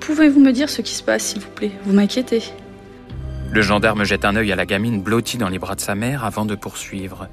Pouvez-vous 0.00 0.40
me 0.40 0.52
dire 0.52 0.70
ce 0.70 0.82
qui 0.82 0.94
se 0.94 1.02
passe, 1.02 1.24
s'il 1.24 1.42
vous 1.42 1.50
plaît? 1.50 1.72
Vous 1.84 1.92
m'inquiétez. 1.92 2.42
Le 3.52 3.62
gendarme 3.62 4.04
jette 4.04 4.24
un 4.24 4.36
œil 4.36 4.52
à 4.52 4.56
la 4.56 4.66
gamine 4.66 5.02
blottie 5.02 5.38
dans 5.38 5.48
les 5.48 5.58
bras 5.58 5.74
de 5.74 5.80
sa 5.80 5.94
mère 5.94 6.24
avant 6.24 6.44
de 6.46 6.54
poursuivre. 6.54 7.28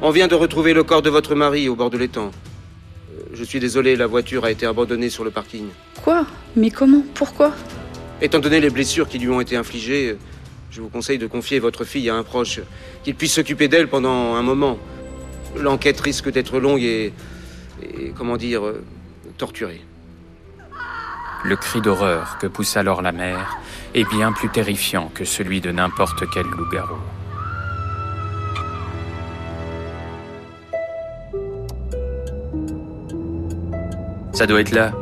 On 0.00 0.10
vient 0.10 0.28
de 0.28 0.34
retrouver 0.34 0.74
le 0.74 0.84
corps 0.84 1.02
de 1.02 1.10
votre 1.10 1.34
mari 1.34 1.68
au 1.68 1.76
bord 1.76 1.90
de 1.90 1.98
l'étang. 1.98 2.30
Euh, 3.12 3.22
Je 3.34 3.44
suis 3.44 3.60
désolé, 3.60 3.96
la 3.96 4.06
voiture 4.06 4.44
a 4.44 4.50
été 4.50 4.66
abandonnée 4.66 5.10
sur 5.10 5.24
le 5.24 5.30
parking. 5.30 5.66
Quoi? 6.02 6.26
Mais 6.56 6.70
comment? 6.70 7.02
Pourquoi? 7.14 7.52
Étant 8.20 8.38
donné 8.38 8.60
les 8.60 8.70
blessures 8.70 9.08
qui 9.08 9.18
lui 9.18 9.28
ont 9.28 9.40
été 9.40 9.56
infligées, 9.56 10.16
je 10.70 10.80
vous 10.80 10.88
conseille 10.88 11.18
de 11.18 11.26
confier 11.26 11.58
votre 11.58 11.84
fille 11.84 12.08
à 12.08 12.14
un 12.14 12.22
proche, 12.22 12.60
qu'il 13.04 13.14
puisse 13.14 13.34
s'occuper 13.34 13.68
d'elle 13.68 13.88
pendant 13.88 14.34
un 14.34 14.42
moment. 14.42 14.78
L'enquête 15.58 16.00
risque 16.00 16.30
d'être 16.30 16.58
longue 16.60 16.82
et, 16.82 17.12
et, 17.82 18.12
comment 18.16 18.36
dire, 18.36 18.64
euh, 18.64 18.82
torturée. 19.38 19.82
Le 21.44 21.56
cri 21.56 21.80
d'horreur 21.80 22.38
que 22.38 22.46
pousse 22.46 22.76
alors 22.76 23.02
la 23.02 23.10
mère 23.12 23.58
est 23.94 24.08
bien 24.08 24.32
plus 24.32 24.48
terrifiant 24.48 25.10
que 25.12 25.24
celui 25.24 25.60
de 25.60 25.72
n'importe 25.72 26.22
quel 26.32 26.46
loup-garou. 26.46 26.96
Ça 34.32 34.46
doit 34.46 34.60
être 34.60 34.72
là. 34.72 34.92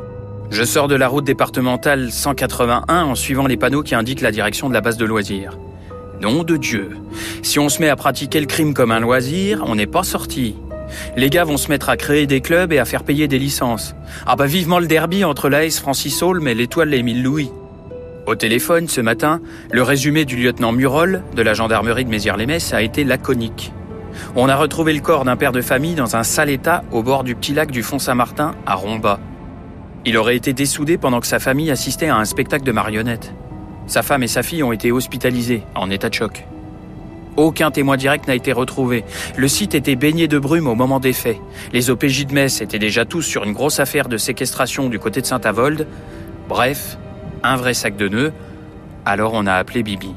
Je 0.51 0.65
sors 0.65 0.89
de 0.89 0.97
la 0.97 1.07
route 1.07 1.25
départementale 1.25 2.11
181 2.11 3.05
en 3.05 3.15
suivant 3.15 3.47
les 3.47 3.57
panneaux 3.57 3.85
qui 3.85 3.95
indiquent 3.95 4.21
la 4.21 4.33
direction 4.33 4.69
de 4.69 4.75
la 4.75 4.81
base 4.81 4.97
de 4.97 5.05
loisirs. 5.05 5.57
Nom 6.21 6.43
de 6.43 6.57
Dieu. 6.57 6.91
Si 7.43 7.61
on 7.61 7.69
se 7.69 7.81
met 7.81 7.89
à 7.89 7.97
pratiquer 7.97 8.41
le 8.41 8.47
crime 8.47 8.75
comme 8.75 8.91
un 8.91 8.99
loisir, 8.99 9.63
on 9.67 9.77
n'est 9.77 9.87
pas 9.87 10.03
sorti. 10.03 10.57
Les 11.17 11.31
gars 11.31 11.45
vont 11.45 11.57
se 11.57 11.69
mettre 11.69 11.89
à 11.89 11.97
créer 11.97 12.27
des 12.27 12.41
clubs 12.41 12.73
et 12.73 12.81
à 12.81 12.85
faire 12.85 13.05
payer 13.05 13.29
des 13.29 13.39
licences. 13.39 13.95
Ah 14.27 14.35
bah 14.35 14.47
vivement 14.47 14.81
le 14.81 14.89
derby 14.89 15.23
entre 15.25 15.49
l'AS 15.49 15.79
Francis 15.79 16.21
Holm 16.21 16.49
et 16.49 16.55
l'étoile 16.55 16.93
Émile 16.93 17.23
Louis. 17.23 17.51
Au 18.27 18.35
téléphone, 18.35 18.89
ce 18.89 19.01
matin, 19.01 19.41
le 19.71 19.83
résumé 19.83 20.25
du 20.25 20.37
lieutenant 20.37 20.73
Murol 20.73 21.23
de 21.37 21.43
la 21.43 21.55
gendarmerie 21.55 22.05
de 22.05 22.11
Mézières-les-Messes 22.11 22.75
a 22.75 22.83
été 22.83 23.05
laconique. 23.05 23.73
On 24.37 24.49
a 24.49 24.57
retrouvé 24.57 24.93
le 24.93 25.01
corps 25.01 25.25
d'un 25.25 25.37
père 25.37 25.53
de 25.53 25.61
famille 25.61 25.95
dans 25.95 26.17
un 26.17 26.23
sale 26.23 26.51
état 26.51 26.83
au 26.91 27.03
bord 27.03 27.25
du 27.25 27.35
petit 27.35 27.53
lac 27.53 27.71
du 27.71 27.83
Font 27.83 27.99
Saint-Martin 27.99 28.55
à 28.67 28.75
Romba. 28.75 29.19
Il 30.05 30.17
aurait 30.17 30.37
été 30.37 30.53
dessoudé 30.53 30.97
pendant 30.97 31.21
que 31.21 31.27
sa 31.27 31.39
famille 31.39 31.71
assistait 31.71 32.09
à 32.09 32.17
un 32.17 32.25
spectacle 32.25 32.65
de 32.65 32.73
marionnettes. 32.73 33.35
Sa 33.87 34.03
femme 34.03 34.23
et 34.23 34.29
sa 34.29 34.43
fille 34.43 34.63
ont 34.63 34.73
été 34.73 34.93
hospitalisées, 34.93 35.63
en 35.75 35.91
état 35.91 36.09
de 36.09 36.15
choc. 36.15 36.47
Aucun 37.37 37.71
témoin 37.71 37.97
direct 37.97 38.27
n'a 38.29 38.35
été 38.35 38.53
retrouvé. 38.53 39.05
Le 39.37 39.49
site 39.49 39.75
était 39.75 39.97
baigné 39.97 40.29
de 40.29 40.39
brume 40.39 40.67
au 40.67 40.75
moment 40.75 41.01
des 41.01 41.13
faits. 41.13 41.39
Les 41.73 41.91
OPJ 41.91 42.27
de 42.27 42.35
Metz 42.35 42.61
étaient 42.61 42.79
déjà 42.79 43.05
tous 43.05 43.23
sur 43.23 43.45
une 43.45 43.53
grosse 43.53 43.81
affaire 43.81 44.09
de 44.09 44.17
séquestration 44.17 44.89
du 44.89 44.99
côté 44.99 45.21
de 45.21 45.27
Saint-Avold. 45.27 45.87
Bref, 46.49 46.99
un 47.43 47.57
vrai 47.57 47.75
sac 47.75 47.97
de 47.97 48.09
nœuds. 48.09 48.33
Alors 49.05 49.33
on 49.35 49.47
a 49.47 49.55
appelé 49.55 49.83
Bibi. 49.83 50.15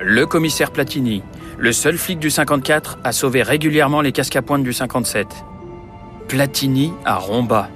Le 0.00 0.26
commissaire 0.26 0.70
Platini, 0.70 1.22
le 1.60 1.72
seul 1.72 1.98
flic 1.98 2.18
du 2.18 2.30
54 2.30 2.98
à 3.04 3.12
sauver 3.12 3.42
régulièrement 3.42 4.00
les 4.00 4.12
casques 4.12 4.34
à 4.34 4.40
pointe 4.40 4.62
du 4.62 4.72
57. 4.72 5.28
Platini 6.26 6.94
à 7.04 7.16
Romba. 7.16 7.68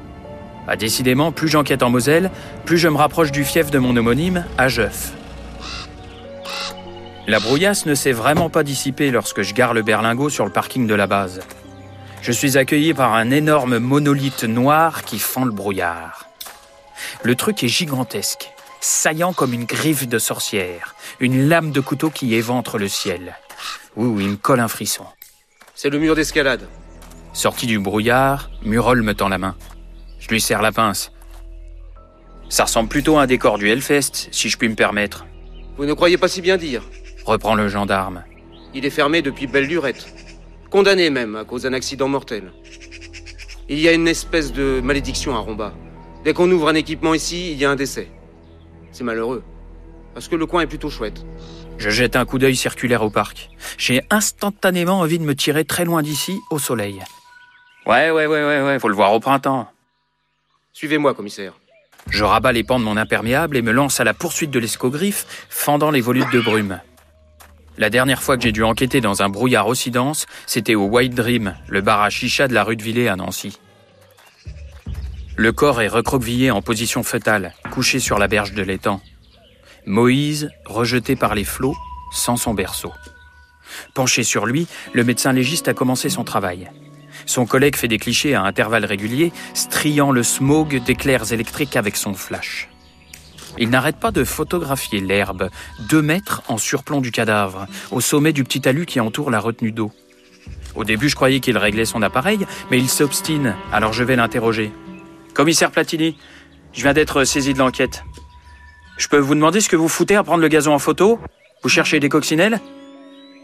Décidément, 0.78 1.32
plus 1.32 1.48
j'enquête 1.48 1.82
en 1.82 1.90
Moselle, 1.90 2.30
plus 2.64 2.78
je 2.78 2.88
me 2.88 2.96
rapproche 2.96 3.30
du 3.30 3.44
fief 3.44 3.70
de 3.70 3.78
mon 3.78 3.94
homonyme, 3.94 4.46
à 4.56 4.68
Jeuf. 4.68 5.12
La 7.26 7.40
brouillasse 7.40 7.84
ne 7.84 7.94
s'est 7.94 8.12
vraiment 8.12 8.48
pas 8.48 8.62
dissipée 8.62 9.10
lorsque 9.10 9.42
je 9.42 9.52
gare 9.52 9.74
le 9.74 9.82
berlingot 9.82 10.30
sur 10.30 10.46
le 10.46 10.50
parking 10.50 10.86
de 10.86 10.94
la 10.94 11.06
base. 11.06 11.40
Je 12.22 12.32
suis 12.32 12.56
accueilli 12.56 12.94
par 12.94 13.12
un 13.12 13.30
énorme 13.30 13.78
monolithe 13.78 14.44
noir 14.44 15.04
qui 15.04 15.18
fend 15.18 15.44
le 15.44 15.52
brouillard. 15.52 16.26
Le 17.22 17.34
truc 17.34 17.62
est 17.62 17.68
gigantesque, 17.68 18.50
saillant 18.80 19.34
comme 19.34 19.52
une 19.52 19.66
griffe 19.66 20.08
de 20.08 20.18
sorcière, 20.18 20.94
une 21.20 21.50
lame 21.50 21.70
de 21.70 21.80
couteau 21.80 22.08
qui 22.08 22.34
éventre 22.34 22.78
le 22.78 22.88
ciel. 22.88 23.34
Ouh, 23.96 24.20
il 24.20 24.30
me 24.30 24.36
colle 24.36 24.60
un 24.60 24.68
frisson. 24.68 25.04
C'est 25.74 25.90
le 25.90 25.98
mur 25.98 26.14
d'escalade. 26.14 26.68
Sorti 27.32 27.66
du 27.66 27.78
brouillard, 27.78 28.50
Murol 28.64 29.02
me 29.02 29.14
tend 29.14 29.28
la 29.28 29.38
main. 29.38 29.56
Je 30.20 30.28
lui 30.28 30.40
serre 30.40 30.62
la 30.62 30.72
pince. 30.72 31.12
Ça 32.48 32.64
ressemble 32.64 32.88
plutôt 32.88 33.18
à 33.18 33.22
un 33.22 33.26
décor 33.26 33.58
du 33.58 33.68
Hellfest, 33.68 34.28
si 34.30 34.48
je 34.48 34.56
puis 34.58 34.68
me 34.68 34.74
permettre, 34.76 35.26
Vous 35.76 35.86
ne 35.86 35.92
croyez 35.94 36.16
pas 36.18 36.28
si 36.28 36.40
bien 36.40 36.56
dire. 36.56 36.82
reprend 37.24 37.54
le 37.54 37.68
gendarme. 37.68 38.22
Il 38.74 38.84
est 38.84 38.90
fermé 38.90 39.22
depuis 39.22 39.46
belle 39.46 39.66
lurette. 39.66 40.06
Condamné 40.70 41.10
même 41.10 41.36
à 41.36 41.44
cause 41.44 41.62
d'un 41.62 41.72
accident 41.72 42.08
mortel. 42.08 42.52
Il 43.68 43.78
y 43.80 43.88
a 43.88 43.92
une 43.92 44.06
espèce 44.08 44.52
de 44.52 44.80
malédiction 44.82 45.34
à 45.34 45.38
Romba. 45.38 45.72
Dès 46.24 46.32
qu'on 46.34 46.50
ouvre 46.50 46.68
un 46.68 46.74
équipement 46.74 47.14
ici, 47.14 47.52
il 47.52 47.58
y 47.58 47.64
a 47.64 47.70
un 47.70 47.76
décès. 47.76 48.08
C'est 48.92 49.04
malheureux. 49.04 49.42
Parce 50.12 50.28
que 50.28 50.36
le 50.36 50.46
coin 50.46 50.62
est 50.62 50.66
plutôt 50.66 50.90
chouette. 50.90 51.24
Je 51.78 51.90
jette 51.90 52.16
un 52.16 52.24
coup 52.24 52.38
d'œil 52.38 52.56
circulaire 52.56 53.02
au 53.02 53.10
parc. 53.10 53.50
J'ai 53.78 54.02
instantanément 54.10 55.00
envie 55.00 55.18
de 55.18 55.24
me 55.24 55.34
tirer 55.34 55.64
très 55.64 55.84
loin 55.84 56.02
d'ici, 56.02 56.38
au 56.50 56.58
soleil. 56.58 57.02
Ouais, 57.86 58.10
ouais, 58.10 58.26
ouais, 58.26 58.44
ouais, 58.44 58.62
ouais, 58.62 58.78
faut 58.78 58.88
le 58.88 58.94
voir 58.94 59.12
au 59.12 59.20
printemps. 59.20 59.68
Suivez-moi, 60.72 61.14
commissaire. 61.14 61.52
Je 62.10 62.24
rabats 62.24 62.52
les 62.52 62.64
pans 62.64 62.78
de 62.78 62.84
mon 62.84 62.96
imperméable 62.96 63.56
et 63.56 63.62
me 63.62 63.72
lance 63.72 64.00
à 64.00 64.04
la 64.04 64.14
poursuite 64.14 64.50
de 64.50 64.58
l'escogriffe, 64.58 65.46
fendant 65.48 65.90
les 65.90 66.00
volutes 66.00 66.32
de 66.32 66.40
brume. 66.40 66.80
La 67.76 67.90
dernière 67.90 68.22
fois 68.22 68.36
que 68.36 68.42
j'ai 68.44 68.52
dû 68.52 68.62
enquêter 68.62 69.00
dans 69.00 69.22
un 69.22 69.28
brouillard 69.28 69.66
aussi 69.66 69.90
dense, 69.90 70.26
c'était 70.46 70.74
au 70.74 70.84
White 70.84 71.14
Dream, 71.14 71.56
le 71.68 71.80
bar 71.80 72.02
à 72.02 72.10
chicha 72.10 72.46
de 72.46 72.54
la 72.54 72.62
rue 72.62 72.76
de 72.76 72.82
Villers 72.82 73.08
à 73.08 73.16
Nancy. 73.16 73.58
Le 75.36 75.50
corps 75.50 75.82
est 75.82 75.88
recroquevillé 75.88 76.52
en 76.52 76.62
position 76.62 77.02
fœtale, 77.02 77.52
couché 77.72 77.98
sur 77.98 78.18
la 78.18 78.28
berge 78.28 78.52
de 78.52 78.62
l'étang. 78.62 79.00
Moïse, 79.86 80.50
rejeté 80.64 81.16
par 81.16 81.34
les 81.34 81.44
flots, 81.44 81.76
sans 82.12 82.36
son 82.36 82.54
berceau. 82.54 82.92
Penché 83.94 84.22
sur 84.22 84.46
lui, 84.46 84.66
le 84.92 85.04
médecin 85.04 85.32
légiste 85.32 85.68
a 85.68 85.74
commencé 85.74 86.08
son 86.08 86.24
travail. 86.24 86.70
Son 87.26 87.46
collègue 87.46 87.76
fait 87.76 87.88
des 87.88 87.98
clichés 87.98 88.34
à 88.34 88.42
intervalles 88.42 88.84
réguliers, 88.84 89.32
striant 89.54 90.10
le 90.10 90.22
smog 90.22 90.82
d'éclairs 90.84 91.32
électriques 91.32 91.76
avec 91.76 91.96
son 91.96 92.14
flash. 92.14 92.68
Il 93.58 93.70
n'arrête 93.70 93.98
pas 93.98 94.10
de 94.10 94.24
photographier 94.24 95.00
l'herbe, 95.00 95.48
deux 95.88 96.02
mètres 96.02 96.42
en 96.48 96.58
surplomb 96.58 97.00
du 97.00 97.12
cadavre, 97.12 97.66
au 97.92 98.00
sommet 98.00 98.32
du 98.32 98.42
petit 98.42 98.60
talus 98.60 98.86
qui 98.86 99.00
entoure 99.00 99.30
la 99.30 99.38
retenue 99.38 99.72
d'eau. 99.72 99.92
Au 100.74 100.84
début, 100.84 101.08
je 101.08 101.14
croyais 101.14 101.40
qu'il 101.40 101.56
réglait 101.56 101.84
son 101.84 102.02
appareil, 102.02 102.46
mais 102.70 102.78
il 102.78 102.88
s'obstine, 102.88 103.54
alors 103.72 103.92
je 103.92 104.02
vais 104.02 104.16
l'interroger. 104.16 104.72
Commissaire 105.34 105.70
Platini, 105.70 106.16
je 106.72 106.82
viens 106.82 106.92
d'être 106.92 107.24
saisi 107.24 107.54
de 107.54 107.58
l'enquête. 107.58 108.04
Je 108.96 109.08
peux 109.08 109.18
vous 109.18 109.34
demander 109.34 109.60
ce 109.60 109.68
que 109.68 109.76
vous 109.76 109.88
foutez 109.88 110.14
à 110.14 110.22
prendre 110.22 110.40
le 110.40 110.48
gazon 110.48 110.72
en 110.72 110.78
photo 110.78 111.18
Vous 111.62 111.68
cherchez 111.68 111.98
des 111.98 112.08
coccinelles 112.08 112.60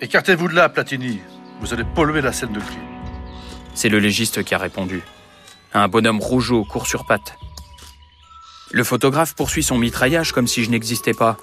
Écartez-vous 0.01 0.49
de 0.49 0.55
là, 0.55 0.69
Platini. 0.69 1.21
Vous 1.61 1.75
allez 1.75 1.85
polluer 1.85 2.21
la 2.21 2.33
scène 2.33 2.53
de 2.53 2.61
crime. 2.61 2.81
C'est 3.75 3.89
le 3.89 3.99
légiste 3.99 4.45
qui 4.45 4.55
a 4.55 4.59
répondu. 4.59 5.03
Un 5.75 5.89
bonhomme 5.89 6.21
rougeau 6.21 6.65
court 6.65 6.87
sur 6.87 7.05
pattes. 7.05 7.35
Le 8.71 8.85
photographe 8.85 9.35
poursuit 9.35 9.65
son 9.65 9.77
mitraillage 9.77 10.33
comme 10.33 10.47
si 10.47 10.65
je 10.65 10.71
n'existais 10.71 11.15
pas. 11.15 11.37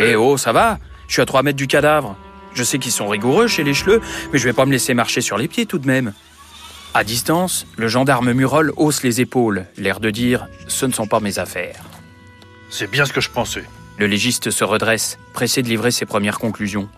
Eh 0.00 0.16
oh, 0.16 0.36
ça 0.36 0.52
va 0.52 0.78
Je 1.06 1.14
suis 1.14 1.22
à 1.22 1.26
3 1.26 1.44
mètres 1.44 1.56
du 1.56 1.68
cadavre. 1.68 2.16
Je 2.52 2.64
sais 2.64 2.78
qu'ils 2.78 2.92
sont 2.92 3.06
rigoureux 3.06 3.46
chez 3.46 3.62
les 3.62 3.74
cheleux, 3.74 4.00
mais 4.32 4.38
je 4.38 4.44
vais 4.44 4.52
pas 4.52 4.66
me 4.66 4.72
laisser 4.72 4.92
marcher 4.92 5.20
sur 5.20 5.38
les 5.38 5.46
pieds 5.46 5.66
tout 5.66 5.78
de 5.78 5.86
même. 5.86 6.12
À 6.94 7.04
distance, 7.04 7.66
le 7.76 7.86
gendarme 7.86 8.32
Murol 8.32 8.72
hausse 8.76 9.02
les 9.04 9.20
épaules, 9.20 9.66
l'air 9.76 10.00
de 10.00 10.10
dire 10.10 10.48
«ce 10.66 10.86
ne 10.86 10.92
sont 10.92 11.06
pas 11.06 11.20
mes 11.20 11.38
affaires 11.38 11.84
C'est 12.78 12.90
bien 12.90 13.06
ce 13.06 13.12
que 13.14 13.22
je 13.22 13.30
pensais.». 13.30 13.64
Le 13.98 14.06
légiste 14.06 14.50
se 14.50 14.62
redresse, 14.62 15.18
pressé 15.32 15.62
de 15.62 15.68
livrer 15.68 15.90
ses 15.90 16.04
premières 16.04 16.38
conclusions. 16.38 16.90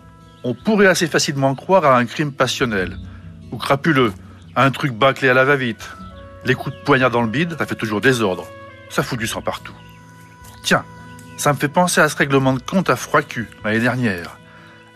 On 0.42 0.52
pourrait 0.52 0.88
assez 0.88 1.06
facilement 1.06 1.54
croire 1.54 1.84
à 1.84 1.96
un 1.96 2.04
crime 2.04 2.32
passionnel, 2.32 2.98
ou 3.52 3.58
crapuleux, 3.58 4.12
à 4.56 4.64
un 4.64 4.72
truc 4.72 4.92
bâclé 4.92 5.28
à 5.28 5.34
la 5.34 5.44
va-vite. 5.44 5.88
Les 6.44 6.56
coups 6.56 6.74
de 6.74 6.82
poignard 6.82 7.12
dans 7.12 7.22
le 7.22 7.28
bide, 7.28 7.54
ça 7.56 7.64
fait 7.64 7.76
toujours 7.76 8.00
désordre. 8.00 8.44
Ça 8.90 9.04
fout 9.04 9.20
du 9.20 9.28
sang 9.28 9.40
partout. 9.40 9.74
Tiens, 10.64 10.84
ça 11.36 11.52
me 11.52 11.58
fait 11.58 11.68
penser 11.68 12.00
à 12.00 12.08
ce 12.08 12.16
règlement 12.16 12.54
de 12.54 12.60
compte 12.60 12.90
à 12.90 12.96
froid 12.96 13.22
cul, 13.22 13.48
l'année 13.64 13.78
dernière. 13.78 14.36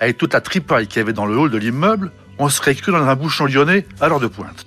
Avec 0.00 0.18
toute 0.18 0.34
la 0.34 0.40
tripaille 0.40 0.88
qu'il 0.88 0.96
y 0.96 1.02
avait 1.02 1.12
dans 1.12 1.26
le 1.26 1.38
hall 1.38 1.52
de 1.52 1.58
l'immeuble, 1.58 2.10
on 2.38 2.48
serait 2.48 2.74
cru 2.74 2.90
dans 2.90 3.06
un 3.06 3.14
bouchon 3.14 3.46
lyonnais 3.46 3.86
à 4.00 4.08
l'heure 4.08 4.18
de 4.18 4.26
pointe. 4.26 4.66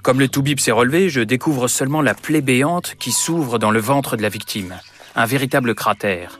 Comme 0.00 0.20
le 0.20 0.28
toubib 0.28 0.58
s'est 0.58 0.70
relevé, 0.70 1.10
je 1.10 1.20
découvre 1.20 1.68
seulement 1.68 2.00
la 2.00 2.14
plaie 2.14 2.40
béante 2.40 2.94
qui 2.98 3.12
s'ouvre 3.12 3.58
dans 3.58 3.70
le 3.70 3.80
ventre 3.80 4.16
de 4.16 4.22
la 4.22 4.30
victime. 4.30 4.80
Un 5.16 5.26
véritable 5.26 5.74
cratère. 5.74 6.38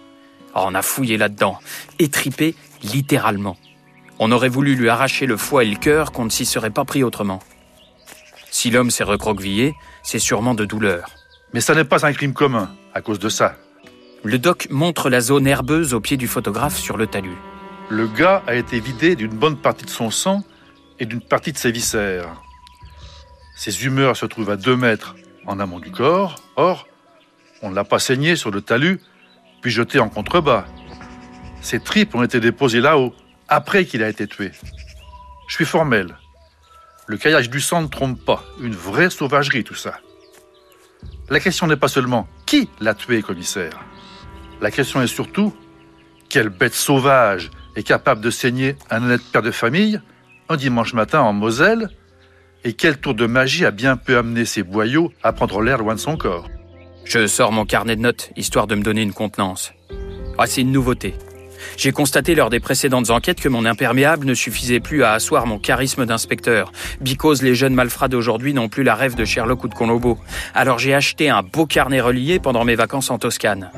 Oh, 0.54 0.62
on 0.66 0.74
a 0.74 0.82
fouillé 0.82 1.16
là-dedans, 1.16 1.58
étripé 1.98 2.54
littéralement. 2.82 3.56
On 4.18 4.32
aurait 4.32 4.48
voulu 4.48 4.74
lui 4.74 4.88
arracher 4.88 5.26
le 5.26 5.36
foie 5.36 5.64
et 5.64 5.68
le 5.68 5.76
cœur 5.76 6.12
qu'on 6.12 6.24
ne 6.24 6.30
s'y 6.30 6.44
serait 6.44 6.70
pas 6.70 6.84
pris 6.84 7.02
autrement. 7.02 7.40
Si 8.50 8.70
l'homme 8.70 8.90
s'est 8.90 9.04
recroquevillé, 9.04 9.74
c'est 10.02 10.18
sûrement 10.18 10.54
de 10.54 10.64
douleur. 10.64 11.10
Mais 11.52 11.60
ça 11.60 11.74
n'est 11.74 11.84
pas 11.84 12.06
un 12.06 12.12
crime 12.12 12.32
commun, 12.32 12.70
à 12.94 13.00
cause 13.00 13.18
de 13.18 13.28
ça. 13.28 13.56
Le 14.22 14.38
doc 14.38 14.68
montre 14.70 15.08
la 15.08 15.20
zone 15.20 15.46
herbeuse 15.46 15.94
au 15.94 16.00
pied 16.00 16.16
du 16.16 16.28
photographe 16.28 16.76
sur 16.76 16.96
le 16.96 17.06
talus. 17.06 17.38
Le 17.88 18.06
gars 18.06 18.42
a 18.46 18.54
été 18.54 18.78
vidé 18.78 19.16
d'une 19.16 19.34
bonne 19.34 19.56
partie 19.56 19.84
de 19.84 19.90
son 19.90 20.10
sang 20.10 20.44
et 20.98 21.06
d'une 21.06 21.22
partie 21.22 21.52
de 21.52 21.58
ses 21.58 21.72
viscères. 21.72 22.28
Ses 23.56 23.84
humeurs 23.84 24.16
se 24.16 24.26
trouvent 24.26 24.50
à 24.50 24.56
deux 24.56 24.76
mètres 24.76 25.16
en 25.46 25.58
amont 25.58 25.78
du 25.78 25.90
corps. 25.90 26.36
Or, 26.56 26.86
on 27.62 27.70
ne 27.70 27.74
l'a 27.74 27.84
pas 27.84 27.98
saigné 27.98 28.36
sur 28.36 28.50
le 28.50 28.60
talus, 28.60 29.00
puis 29.60 29.70
jeté 29.70 29.98
en 29.98 30.08
contrebas. 30.08 30.64
Ses 31.60 31.80
tripes 31.80 32.14
ont 32.14 32.22
été 32.22 32.40
déposées 32.40 32.80
là-haut, 32.80 33.14
après 33.48 33.84
qu'il 33.84 34.02
a 34.02 34.08
été 34.08 34.26
tué. 34.26 34.52
Je 35.48 35.54
suis 35.54 35.64
formel. 35.64 36.16
Le 37.06 37.16
caillage 37.16 37.50
du 37.50 37.60
sang 37.60 37.82
ne 37.82 37.88
trompe 37.88 38.24
pas. 38.24 38.44
Une 38.60 38.74
vraie 38.74 39.10
sauvagerie, 39.10 39.64
tout 39.64 39.74
ça. 39.74 39.98
La 41.28 41.40
question 41.40 41.66
n'est 41.66 41.76
pas 41.76 41.88
seulement 41.88 42.28
qui 42.46 42.68
l'a 42.80 42.94
tué, 42.94 43.22
commissaire. 43.22 43.80
La 44.60 44.70
question 44.70 45.02
est 45.02 45.06
surtout 45.06 45.54
quelle 46.28 46.48
bête 46.48 46.74
sauvage 46.74 47.50
est 47.76 47.82
capable 47.82 48.20
de 48.20 48.30
saigner 48.30 48.76
un 48.90 49.02
honnête 49.02 49.22
père 49.32 49.42
de 49.42 49.50
famille 49.50 50.00
un 50.50 50.56
dimanche 50.56 50.94
matin 50.94 51.20
en 51.20 51.32
Moselle 51.32 51.88
et 52.64 52.72
quel 52.72 52.98
tour 52.98 53.14
de 53.14 53.26
magie 53.26 53.64
a 53.64 53.70
bien 53.70 53.96
pu 53.96 54.16
amener 54.16 54.44
ces 54.44 54.64
boyaux 54.64 55.12
à 55.22 55.32
prendre 55.32 55.62
l'air 55.62 55.78
loin 55.78 55.94
de 55.94 56.00
son 56.00 56.16
corps. 56.16 56.48
Je 57.12 57.26
sors 57.26 57.50
mon 57.50 57.64
carnet 57.64 57.96
de 57.96 58.02
notes, 58.02 58.30
histoire 58.36 58.68
de 58.68 58.76
me 58.76 58.82
donner 58.82 59.02
une 59.02 59.12
contenance. 59.12 59.72
Ah, 60.38 60.46
c'est 60.46 60.60
une 60.60 60.70
nouveauté. 60.70 61.16
J'ai 61.76 61.90
constaté 61.90 62.36
lors 62.36 62.50
des 62.50 62.60
précédentes 62.60 63.10
enquêtes 63.10 63.40
que 63.40 63.48
mon 63.48 63.64
imperméable 63.64 64.24
ne 64.28 64.32
suffisait 64.32 64.78
plus 64.78 65.02
à 65.02 65.14
asseoir 65.14 65.44
mon 65.44 65.58
charisme 65.58 66.06
d'inspecteur, 66.06 66.70
because 67.00 67.42
les 67.42 67.56
jeunes 67.56 67.74
malfrats 67.74 68.06
d'aujourd'hui 68.06 68.54
n'ont 68.54 68.68
plus 68.68 68.84
la 68.84 68.94
rêve 68.94 69.16
de 69.16 69.24
Sherlock 69.24 69.64
ou 69.64 69.68
de 69.68 69.74
Colombo. 69.74 70.20
Alors 70.54 70.78
j'ai 70.78 70.94
acheté 70.94 71.28
un 71.28 71.42
beau 71.42 71.66
carnet 71.66 72.00
relié 72.00 72.38
pendant 72.38 72.64
mes 72.64 72.76
vacances 72.76 73.10
en 73.10 73.18
Toscane. 73.18 73.72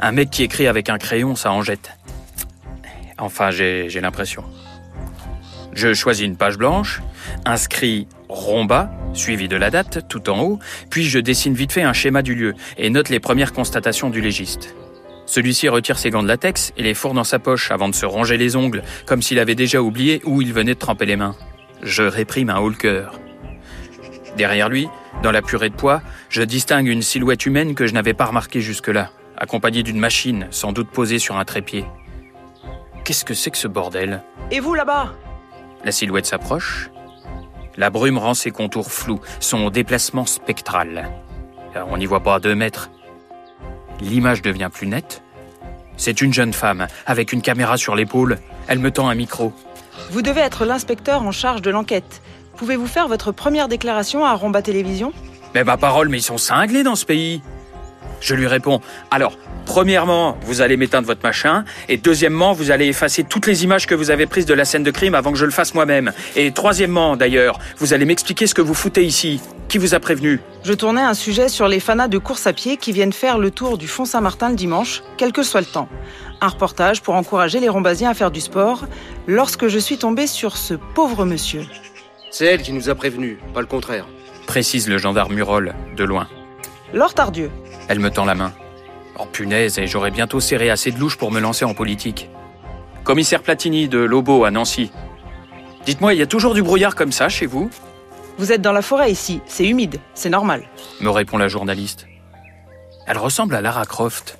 Un 0.00 0.10
mec 0.10 0.30
qui 0.30 0.42
écrit 0.42 0.66
avec 0.66 0.88
un 0.90 0.98
crayon, 0.98 1.36
ça 1.36 1.52
en 1.52 1.62
jette. 1.62 1.92
Enfin, 3.16 3.52
j'ai 3.52 3.90
j'ai 3.90 4.00
l'impression. 4.00 4.42
Je 5.72 5.94
choisis 5.94 6.26
une 6.26 6.36
page 6.36 6.58
blanche, 6.58 7.00
inscris 7.44 8.06
Romba, 8.28 8.90
suivi 9.12 9.48
de 9.48 9.56
la 9.56 9.70
date, 9.70 10.08
tout 10.08 10.30
en 10.30 10.40
haut, 10.40 10.58
puis 10.90 11.04
je 11.04 11.18
dessine 11.18 11.54
vite 11.54 11.72
fait 11.72 11.82
un 11.82 11.92
schéma 11.92 12.22
du 12.22 12.34
lieu 12.34 12.54
et 12.78 12.90
note 12.90 13.08
les 13.08 13.20
premières 13.20 13.52
constatations 13.52 14.10
du 14.10 14.20
légiste. 14.20 14.74
Celui-ci 15.26 15.68
retire 15.68 15.98
ses 15.98 16.10
gants 16.10 16.22
de 16.22 16.28
latex 16.28 16.72
et 16.76 16.82
les 16.82 16.94
fourre 16.94 17.14
dans 17.14 17.24
sa 17.24 17.38
poche 17.38 17.70
avant 17.70 17.88
de 17.88 17.94
se 17.94 18.06
ronger 18.06 18.36
les 18.36 18.56
ongles, 18.56 18.82
comme 19.06 19.22
s'il 19.22 19.38
avait 19.38 19.54
déjà 19.54 19.80
oublié 19.80 20.20
où 20.24 20.42
il 20.42 20.52
venait 20.52 20.74
de 20.74 20.78
tremper 20.78 21.06
les 21.06 21.16
mains. 21.16 21.36
Je 21.82 22.02
réprime 22.02 22.50
un 22.50 22.58
haut 22.58 22.68
le 22.68 22.74
cœur. 22.74 23.18
Derrière 24.36 24.68
lui, 24.68 24.88
dans 25.22 25.30
la 25.30 25.42
purée 25.42 25.68
de 25.68 25.74
poids, 25.74 26.02
je 26.28 26.42
distingue 26.42 26.88
une 26.88 27.02
silhouette 27.02 27.46
humaine 27.46 27.74
que 27.74 27.86
je 27.86 27.94
n'avais 27.94 28.14
pas 28.14 28.26
remarquée 28.26 28.60
jusque-là, 28.60 29.10
accompagnée 29.36 29.82
d'une 29.82 29.98
machine, 29.98 30.46
sans 30.50 30.72
doute 30.72 30.90
posée 30.90 31.18
sur 31.18 31.36
un 31.36 31.44
trépied. 31.44 31.84
Qu'est-ce 33.04 33.24
que 33.24 33.34
c'est 33.34 33.50
que 33.50 33.58
ce 33.58 33.68
bordel? 33.68 34.22
Et 34.50 34.60
vous 34.60 34.74
là-bas? 34.74 35.12
La 35.84 35.92
silhouette 35.92 36.26
s'approche. 36.26 36.90
La 37.76 37.90
brume 37.90 38.18
rend 38.18 38.34
ses 38.34 38.50
contours 38.50 38.92
flous, 38.92 39.20
son 39.40 39.70
déplacement 39.70 40.26
spectral. 40.26 41.10
Alors, 41.74 41.88
on 41.90 41.96
n'y 41.96 42.06
voit 42.06 42.22
pas 42.22 42.34
à 42.34 42.40
deux 42.40 42.54
mètres. 42.54 42.90
L'image 44.00 44.42
devient 44.42 44.68
plus 44.72 44.86
nette. 44.86 45.22
C'est 45.96 46.20
une 46.20 46.34
jeune 46.34 46.52
femme, 46.52 46.86
avec 47.06 47.32
une 47.32 47.42
caméra 47.42 47.76
sur 47.76 47.94
l'épaule. 47.94 48.38
Elle 48.66 48.78
me 48.78 48.90
tend 48.90 49.08
un 49.08 49.14
micro. 49.14 49.52
Vous 50.10 50.22
devez 50.22 50.40
être 50.40 50.64
l'inspecteur 50.64 51.22
en 51.22 51.32
charge 51.32 51.62
de 51.62 51.70
l'enquête. 51.70 52.22
Pouvez-vous 52.56 52.86
faire 52.86 53.08
votre 53.08 53.32
première 53.32 53.68
déclaration 53.68 54.24
à 54.24 54.34
Romba 54.34 54.62
Télévision? 54.62 55.12
Mais 55.54 55.64
ma 55.64 55.76
parole, 55.76 56.08
mais 56.08 56.18
ils 56.18 56.22
sont 56.22 56.38
cinglés 56.38 56.82
dans 56.82 56.96
ce 56.96 57.06
pays. 57.06 57.42
Je 58.20 58.34
lui 58.34 58.46
réponds. 58.46 58.80
Alors, 59.10 59.36
premièrement, 59.72 60.36
vous 60.42 60.60
allez 60.60 60.76
m'éteindre 60.76 61.06
votre 61.06 61.22
machin, 61.22 61.64
et 61.88 61.96
deuxièmement, 61.96 62.52
vous 62.52 62.70
allez 62.70 62.88
effacer 62.88 63.24
toutes 63.24 63.46
les 63.46 63.64
images 63.64 63.86
que 63.86 63.94
vous 63.94 64.10
avez 64.10 64.26
prises 64.26 64.44
de 64.44 64.52
la 64.52 64.66
scène 64.66 64.82
de 64.82 64.90
crime 64.90 65.14
avant 65.14 65.32
que 65.32 65.38
je 65.38 65.46
le 65.46 65.50
fasse 65.50 65.72
moi-même. 65.72 66.12
Et 66.36 66.52
troisièmement, 66.52 67.16
d'ailleurs, 67.16 67.58
vous 67.78 67.94
allez 67.94 68.04
m'expliquer 68.04 68.46
ce 68.46 68.52
que 68.52 68.60
vous 68.60 68.74
foutez 68.74 69.02
ici. 69.02 69.40
Qui 69.68 69.78
vous 69.78 69.94
a 69.94 69.98
prévenu? 69.98 70.40
Je 70.62 70.74
tournais 70.74 71.00
un 71.00 71.14
sujet 71.14 71.48
sur 71.48 71.68
les 71.68 71.80
fanas 71.80 72.08
de 72.08 72.18
course 72.18 72.46
à 72.46 72.52
pied 72.52 72.76
qui 72.76 72.92
viennent 72.92 73.14
faire 73.14 73.38
le 73.38 73.50
tour 73.50 73.78
du 73.78 73.88
Font 73.88 74.04
Saint-Martin 74.04 74.50
le 74.50 74.56
dimanche, 74.56 75.02
quel 75.16 75.32
que 75.32 75.42
soit 75.42 75.60
le 75.62 75.66
temps. 75.66 75.88
Un 76.42 76.48
reportage 76.48 77.00
pour 77.00 77.14
encourager 77.14 77.58
les 77.58 77.70
Rombasiens 77.70 78.10
à 78.10 78.14
faire 78.14 78.30
du 78.30 78.42
sport, 78.42 78.84
lorsque 79.26 79.68
je 79.68 79.78
suis 79.78 79.96
tombée 79.96 80.26
sur 80.26 80.58
ce 80.58 80.74
pauvre 80.74 81.24
monsieur. 81.24 81.64
C'est 82.30 82.44
elle 82.44 82.60
qui 82.60 82.74
nous 82.74 82.90
a 82.90 82.94
prévenus, 82.94 83.38
pas 83.54 83.62
le 83.62 83.66
contraire. 83.66 84.06
précise 84.46 84.86
le 84.86 84.98
gendarme 84.98 85.32
Murol, 85.32 85.74
de 85.96 86.04
loin. 86.04 86.28
Laure 86.92 87.14
Tardieu. 87.14 87.50
Elle 87.88 88.00
me 88.00 88.10
tend 88.10 88.26
la 88.26 88.34
main. 88.34 88.52
Oh 89.22 89.26
punaise, 89.30 89.78
et 89.78 89.86
j'aurais 89.86 90.10
bientôt 90.10 90.40
serré 90.40 90.68
assez 90.68 90.90
de 90.90 90.98
louche 90.98 91.16
pour 91.16 91.30
me 91.30 91.38
lancer 91.38 91.64
en 91.64 91.74
politique. 91.74 92.28
Commissaire 93.04 93.42
Platini 93.42 93.88
de 93.88 93.98
Lobo 93.98 94.44
à 94.44 94.50
Nancy. 94.50 94.90
Dites-moi, 95.86 96.14
il 96.14 96.18
y 96.18 96.22
a 96.22 96.26
toujours 96.26 96.54
du 96.54 96.62
brouillard 96.62 96.94
comme 96.94 97.12
ça 97.12 97.28
chez 97.28 97.46
vous? 97.46 97.70
Vous 98.38 98.50
êtes 98.50 98.62
dans 98.62 98.72
la 98.72 98.82
forêt 98.82 99.12
ici, 99.12 99.40
c'est 99.46 99.66
humide, 99.66 100.00
c'est 100.14 100.30
normal. 100.30 100.64
me 101.00 101.10
répond 101.10 101.38
la 101.38 101.48
journaliste. 101.48 102.06
Elle 103.06 103.18
ressemble 103.18 103.54
à 103.54 103.60
Lara 103.60 103.84
Croft. 103.84 104.38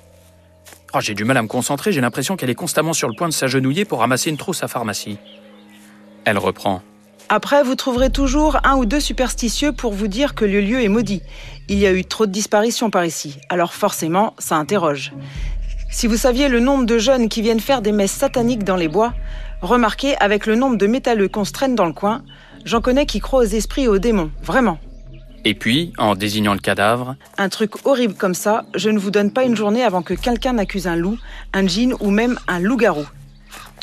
Oh, 0.93 0.99
j'ai 0.99 1.13
du 1.13 1.23
mal 1.23 1.37
à 1.37 1.41
me 1.41 1.47
concentrer, 1.47 1.91
j'ai 1.91 2.01
l'impression 2.01 2.35
qu'elle 2.35 2.49
est 2.49 2.55
constamment 2.55 2.93
sur 2.93 3.07
le 3.07 3.15
point 3.15 3.29
de 3.29 3.33
s'agenouiller 3.33 3.85
pour 3.85 3.99
ramasser 3.99 4.29
une 4.29 4.37
trousse 4.37 4.63
à 4.63 4.67
pharmacie. 4.67 5.17
Elle 6.25 6.37
reprend. 6.37 6.81
Après, 7.29 7.63
vous 7.63 7.75
trouverez 7.75 8.09
toujours 8.09 8.57
un 8.63 8.75
ou 8.75 8.85
deux 8.85 8.99
superstitieux 8.99 9.71
pour 9.71 9.93
vous 9.93 10.07
dire 10.07 10.35
que 10.35 10.45
le 10.45 10.61
lieu 10.61 10.81
est 10.81 10.89
maudit. 10.89 11.21
Il 11.69 11.79
y 11.79 11.87
a 11.87 11.91
eu 11.91 12.05
trop 12.05 12.25
de 12.25 12.31
disparitions 12.31 12.89
par 12.89 13.05
ici, 13.05 13.37
alors 13.49 13.73
forcément, 13.73 14.33
ça 14.37 14.55
interroge. 14.55 15.13
Si 15.89 16.07
vous 16.07 16.17
saviez 16.17 16.49
le 16.49 16.59
nombre 16.59 16.85
de 16.85 16.97
jeunes 16.97 17.29
qui 17.29 17.41
viennent 17.41 17.59
faire 17.59 17.81
des 17.81 17.91
messes 17.91 18.11
sataniques 18.11 18.63
dans 18.63 18.75
les 18.75 18.87
bois, 18.87 19.13
remarquez 19.61 20.17
avec 20.17 20.45
le 20.45 20.55
nombre 20.55 20.77
de 20.77 20.87
métalleux 20.87 21.29
qu'on 21.29 21.45
se 21.45 21.51
traîne 21.51 21.75
dans 21.75 21.85
le 21.85 21.93
coin, 21.93 22.23
j'en 22.65 22.81
connais 22.81 23.05
qui 23.05 23.19
croient 23.19 23.41
aux 23.41 23.43
esprits 23.43 23.83
et 23.83 23.87
aux 23.87 23.99
démons, 23.99 24.31
vraiment. 24.43 24.79
Et 25.45 25.53
puis, 25.53 25.93
en 25.97 26.15
désignant 26.15 26.53
le 26.53 26.59
cadavre, 26.59 27.15
Un 27.37 27.49
truc 27.49 27.85
horrible 27.85 28.13
comme 28.13 28.33
ça, 28.33 28.65
je 28.75 28.89
ne 28.89 28.97
vous 28.97 29.11
donne 29.11 29.31
pas 29.31 29.43
une 29.43 29.55
journée 29.55 29.83
avant 29.83 30.01
que 30.01 30.13
quelqu'un 30.13 30.53
n'accuse 30.53 30.87
un 30.87 30.95
loup, 30.95 31.17
un 31.53 31.67
djinn 31.67 31.93
ou 31.99 32.11
même 32.11 32.39
un 32.47 32.59
loup-garou. 32.59 33.05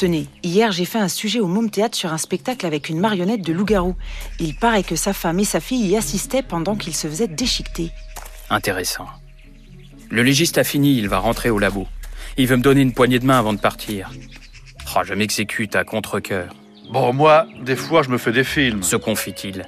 Tenez, 0.00 0.28
hier 0.42 0.72
j'ai 0.72 0.86
fait 0.86 0.98
un 0.98 1.08
sujet 1.08 1.40
au 1.40 1.46
Môme 1.46 1.68
Théâtre 1.68 1.94
sur 1.94 2.10
un 2.10 2.16
spectacle 2.16 2.64
avec 2.64 2.88
une 2.88 2.98
marionnette 2.98 3.42
de 3.42 3.52
loup-garou. 3.52 3.96
Il 4.38 4.56
paraît 4.56 4.82
que 4.82 4.96
sa 4.96 5.12
femme 5.12 5.38
et 5.40 5.44
sa 5.44 5.60
fille 5.60 5.86
y 5.88 5.94
assistaient 5.94 6.42
pendant 6.42 6.74
qu'il 6.74 6.96
se 6.96 7.06
faisait 7.06 7.28
déchiqueter. 7.28 7.90
intéressant. 8.48 9.04
Le 10.08 10.22
légiste 10.22 10.56
a 10.56 10.64
fini, 10.64 10.96
il 10.96 11.10
va 11.10 11.18
rentrer 11.18 11.50
au 11.50 11.58
labo. 11.58 11.86
Il 12.38 12.46
veut 12.46 12.56
me 12.56 12.62
donner 12.62 12.80
une 12.80 12.94
poignée 12.94 13.18
de 13.18 13.26
main 13.26 13.38
avant 13.38 13.52
de 13.52 13.60
partir. 13.60 14.10
Oh, 14.96 15.00
je 15.04 15.12
m'exécute 15.12 15.76
à 15.76 15.84
contre-cœur. 15.84 16.54
Bon, 16.90 17.12
moi, 17.12 17.46
des 17.62 17.76
fois, 17.76 18.02
je 18.02 18.08
me 18.08 18.16
fais 18.16 18.32
des 18.32 18.42
films. 18.42 18.82
Se 18.82 18.96
confie-t-il. 18.96 19.66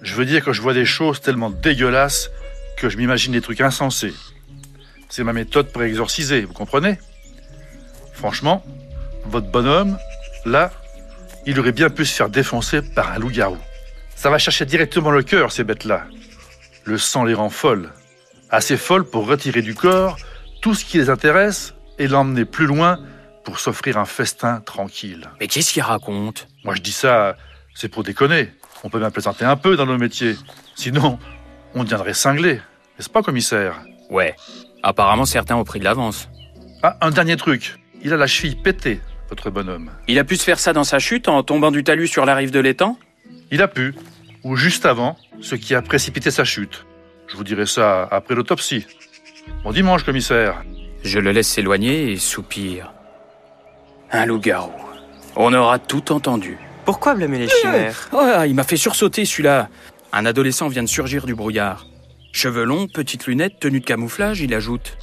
Je 0.00 0.14
veux 0.14 0.26
dire 0.26 0.44
que 0.44 0.52
je 0.52 0.62
vois 0.62 0.74
des 0.74 0.84
choses 0.84 1.20
tellement 1.20 1.50
dégueulasses 1.50 2.30
que 2.76 2.88
je 2.88 2.96
m'imagine 2.96 3.32
des 3.32 3.40
trucs 3.40 3.62
insensés. 3.62 4.14
C'est 5.08 5.24
ma 5.24 5.32
méthode 5.32 5.72
pour 5.72 5.82
exorciser, 5.82 6.42
vous 6.42 6.54
comprenez? 6.54 6.98
Franchement, 8.12 8.62
votre 9.26 9.50
bonhomme, 9.50 9.98
là, 10.44 10.70
il 11.46 11.58
aurait 11.60 11.72
bien 11.72 11.90
pu 11.90 12.04
se 12.04 12.14
faire 12.14 12.28
défoncer 12.28 12.82
par 12.82 13.12
un 13.12 13.18
loup-garou. 13.18 13.58
Ça 14.16 14.30
va 14.30 14.38
chercher 14.38 14.64
directement 14.64 15.10
le 15.10 15.22
cœur, 15.22 15.52
ces 15.52 15.64
bêtes-là. 15.64 16.06
Le 16.84 16.98
sang 16.98 17.24
les 17.24 17.34
rend 17.34 17.50
folles. 17.50 17.90
Assez 18.50 18.76
folles 18.76 19.04
pour 19.04 19.26
retirer 19.26 19.62
du 19.62 19.74
corps 19.74 20.16
tout 20.62 20.74
ce 20.74 20.84
qui 20.84 20.98
les 20.98 21.10
intéresse 21.10 21.74
et 21.98 22.08
l'emmener 22.08 22.44
plus 22.44 22.66
loin 22.66 22.98
pour 23.44 23.58
s'offrir 23.58 23.98
un 23.98 24.04
festin 24.04 24.60
tranquille. 24.60 25.28
Mais 25.40 25.48
qu'est-ce 25.48 25.72
qu'il 25.72 25.82
raconte? 25.82 26.48
Moi, 26.64 26.74
je 26.74 26.80
dis 26.80 26.92
ça, 26.92 27.36
c'est 27.74 27.88
pour 27.88 28.02
déconner. 28.02 28.52
On 28.82 28.90
peut 28.90 28.98
bien 28.98 29.10
plaisanter 29.10 29.44
un 29.44 29.56
peu 29.56 29.76
dans 29.76 29.86
nos 29.86 29.98
métiers. 29.98 30.36
Sinon, 30.74 31.18
on 31.74 31.84
deviendrait 31.84 32.14
cinglé. 32.14 32.54
N'est-ce 32.98 33.10
pas, 33.10 33.22
commissaire? 33.22 33.80
Ouais. 34.10 34.34
Apparemment, 34.82 35.24
certains 35.24 35.56
ont 35.56 35.64
pris 35.64 35.78
de 35.78 35.84
l'avance. 35.84 36.28
Ah, 36.82 36.96
un 37.00 37.10
dernier 37.10 37.36
truc. 37.36 37.78
Il 38.02 38.12
a 38.12 38.16
la 38.16 38.26
cheville 38.26 38.56
pétée, 38.56 39.00
votre 39.28 39.50
bonhomme. 39.50 39.90
Il 40.08 40.18
a 40.18 40.24
pu 40.24 40.36
se 40.36 40.44
faire 40.44 40.58
ça 40.58 40.72
dans 40.72 40.84
sa 40.84 40.98
chute 40.98 41.28
en 41.28 41.42
tombant 41.42 41.70
du 41.70 41.84
talus 41.84 42.08
sur 42.08 42.24
la 42.24 42.34
rive 42.34 42.50
de 42.50 42.60
l'étang? 42.60 42.98
Il 43.50 43.62
a 43.62 43.68
pu. 43.68 43.94
Ou 44.42 44.56
juste 44.56 44.86
avant, 44.86 45.16
ce 45.40 45.54
qui 45.54 45.74
a 45.74 45.82
précipité 45.82 46.30
sa 46.30 46.44
chute. 46.44 46.84
Je 47.26 47.36
vous 47.36 47.44
dirai 47.44 47.66
ça 47.66 48.06
après 48.10 48.34
l'autopsie. 48.34 48.86
Bon 49.62 49.72
dimanche, 49.72 50.04
commissaire. 50.04 50.62
Je 51.02 51.18
le 51.18 51.32
laisse 51.32 51.48
s'éloigner 51.48 52.12
et 52.12 52.16
soupire. 52.16 52.92
Un 54.10 54.26
loup-garou. 54.26 54.72
On 55.36 55.52
aura 55.52 55.78
tout 55.78 56.12
entendu. 56.12 56.58
Pourquoi 56.84 57.14
blâmer 57.14 57.38
les 57.38 57.48
chimères? 57.48 58.08
Oh, 58.12 58.42
il 58.46 58.54
m'a 58.54 58.62
fait 58.62 58.76
sursauter 58.76 59.24
celui-là. 59.24 59.68
Un 60.12 60.26
adolescent 60.26 60.68
vient 60.68 60.82
de 60.82 60.88
surgir 60.88 61.26
du 61.26 61.34
brouillard. 61.34 61.86
Cheveux 62.32 62.64
longs, 62.64 62.86
petites 62.88 63.26
lunettes, 63.26 63.58
tenue 63.60 63.80
de 63.80 63.84
camouflage, 63.84 64.40
il 64.40 64.54
ajoute. 64.54 64.96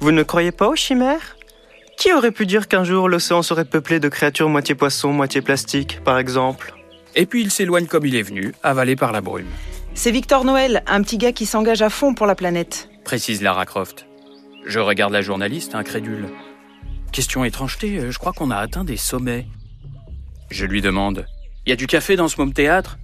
Vous 0.00 0.12
ne 0.12 0.22
croyez 0.22 0.52
pas 0.52 0.68
aux 0.68 0.76
chimères? 0.76 1.36
Qui 2.00 2.14
aurait 2.14 2.30
pu 2.30 2.46
dire 2.46 2.66
qu'un 2.66 2.82
jour 2.82 3.10
l'océan 3.10 3.42
serait 3.42 3.66
peuplé 3.66 4.00
de 4.00 4.08
créatures 4.08 4.48
moitié 4.48 4.74
poisson, 4.74 5.12
moitié 5.12 5.42
plastique, 5.42 6.00
par 6.02 6.18
exemple? 6.18 6.72
Et 7.14 7.26
puis 7.26 7.42
il 7.42 7.50
s'éloigne 7.50 7.84
comme 7.84 8.06
il 8.06 8.16
est 8.16 8.22
venu, 8.22 8.54
avalé 8.62 8.96
par 8.96 9.12
la 9.12 9.20
brume, 9.20 9.44
C'est 9.92 10.10
Victor 10.10 10.46
Noël, 10.46 10.82
un 10.86 11.02
petit 11.02 11.18
gars 11.18 11.32
qui 11.32 11.44
s'engage 11.44 11.82
à 11.82 11.90
fond 11.90 12.14
pour 12.14 12.26
la 12.26 12.34
planète. 12.34 12.88
précise 13.04 13.42
Lara 13.42 13.66
Croft. 13.66 14.06
Je 14.64 14.78
regarde 14.78 15.12
la 15.12 15.20
journaliste, 15.20 15.74
incrédule. 15.74 16.28
Question 17.12 17.44
étrangeté, 17.44 17.98
euh, 17.98 18.10
je 18.10 18.18
crois 18.18 18.32
qu'on 18.32 18.50
a 18.50 18.56
atteint 18.56 18.84
des 18.84 18.96
sommets. 18.96 19.46
Je 20.50 20.64
lui 20.64 20.80
demande 20.80 21.26
Y 21.66 21.72
a 21.72 21.76
du 21.76 21.86
café 21.86 22.16
dans 22.16 22.28
ce 22.28 22.40
môme 22.40 22.54
théâtre? 22.54 22.96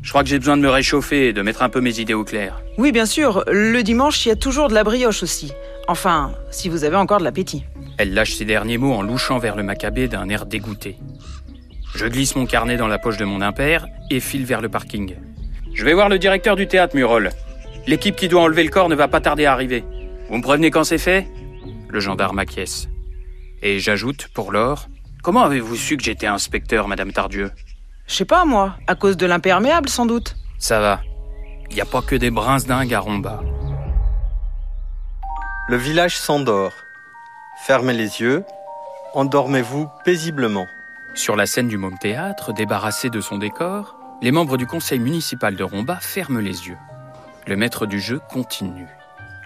Je 0.00 0.08
crois 0.08 0.22
que 0.22 0.30
j'ai 0.30 0.38
besoin 0.38 0.56
de 0.56 0.62
me 0.62 0.70
réchauffer 0.70 1.28
et 1.28 1.32
de 1.34 1.42
mettre 1.42 1.62
un 1.62 1.68
peu 1.68 1.82
mes 1.82 2.00
idées 2.00 2.14
au 2.14 2.24
clair. 2.24 2.62
Oui, 2.78 2.90
bien 2.90 3.04
sûr, 3.04 3.44
le 3.48 3.82
dimanche, 3.82 4.24
il 4.24 4.30
y 4.30 4.32
a 4.32 4.36
toujours 4.36 4.68
de 4.68 4.74
la 4.74 4.82
brioche 4.82 5.22
aussi. 5.22 5.52
Enfin, 5.88 6.32
si 6.50 6.70
vous 6.70 6.84
avez 6.84 6.96
encore 6.96 7.18
de 7.18 7.24
l'appétit. 7.24 7.64
Elle 8.00 8.14
lâche 8.14 8.32
ces 8.32 8.46
derniers 8.46 8.78
mots 8.78 8.94
en 8.94 9.02
louchant 9.02 9.36
vers 9.36 9.56
le 9.56 9.62
macabé 9.62 10.08
d'un 10.08 10.30
air 10.30 10.46
dégoûté. 10.46 10.96
Je 11.94 12.06
glisse 12.06 12.34
mon 12.34 12.46
carnet 12.46 12.78
dans 12.78 12.88
la 12.88 12.98
poche 12.98 13.18
de 13.18 13.26
mon 13.26 13.42
impair 13.42 13.86
et 14.08 14.20
file 14.20 14.46
vers 14.46 14.62
le 14.62 14.70
parking. 14.70 15.16
Je 15.74 15.84
vais 15.84 15.92
voir 15.92 16.08
le 16.08 16.18
directeur 16.18 16.56
du 16.56 16.66
théâtre, 16.66 16.96
Murol. 16.96 17.28
L'équipe 17.86 18.16
qui 18.16 18.28
doit 18.28 18.40
enlever 18.40 18.64
le 18.64 18.70
corps 18.70 18.88
ne 18.88 18.94
va 18.94 19.06
pas 19.06 19.20
tarder 19.20 19.44
à 19.44 19.52
arriver. 19.52 19.84
Vous 20.30 20.38
me 20.38 20.42
prévenez 20.42 20.70
quand 20.70 20.82
c'est 20.82 20.96
fait? 20.96 21.28
Le 21.90 22.00
gendarme 22.00 22.38
acquiesce. 22.38 22.88
Et 23.60 23.80
j'ajoute, 23.80 24.28
pour 24.28 24.50
l'or, 24.50 24.88
comment 25.22 25.42
avez-vous 25.42 25.76
su 25.76 25.98
que 25.98 26.02
j'étais 26.02 26.26
inspecteur, 26.26 26.88
Madame 26.88 27.12
Tardieu? 27.12 27.50
Je 28.06 28.14
sais 28.14 28.24
pas, 28.24 28.46
moi, 28.46 28.76
à 28.86 28.94
cause 28.94 29.18
de 29.18 29.26
l'imperméable, 29.26 29.90
sans 29.90 30.06
doute. 30.06 30.36
Ça 30.58 30.80
va. 30.80 31.02
Il 31.68 31.74
n'y 31.74 31.82
a 31.82 31.84
pas 31.84 32.00
que 32.00 32.16
des 32.16 32.30
brins 32.30 32.64
dingues 32.66 32.94
à 32.94 33.00
Romba. 33.00 33.42
Le 35.68 35.76
village 35.76 36.16
s'endort. 36.16 36.72
Fermez 37.62 37.92
les 37.92 38.22
yeux. 38.22 38.44
Endormez-vous 39.12 39.86
paisiblement. 40.02 40.66
Sur 41.14 41.36
la 41.36 41.44
scène 41.44 41.68
du 41.68 41.76
Môme 41.76 41.98
Théâtre, 41.98 42.54
débarrassé 42.54 43.10
de 43.10 43.20
son 43.20 43.36
décor, 43.36 43.96
les 44.22 44.32
membres 44.32 44.56
du 44.56 44.66
conseil 44.66 44.98
municipal 44.98 45.54
de 45.56 45.62
Romba 45.62 45.96
ferment 45.96 46.40
les 46.40 46.68
yeux. 46.68 46.78
Le 47.46 47.56
maître 47.56 47.84
du 47.84 48.00
jeu 48.00 48.18
continue. 48.30 48.88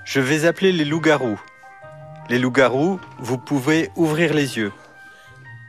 Je 0.05 0.20
vais 0.20 0.46
appeler 0.46 0.70
les 0.70 0.85
loups-garous. 0.85 1.40
Les 2.29 2.38
loups-garous, 2.38 3.00
vous 3.18 3.37
pouvez 3.37 3.90
ouvrir 3.96 4.33
les 4.33 4.59
yeux. 4.59 4.72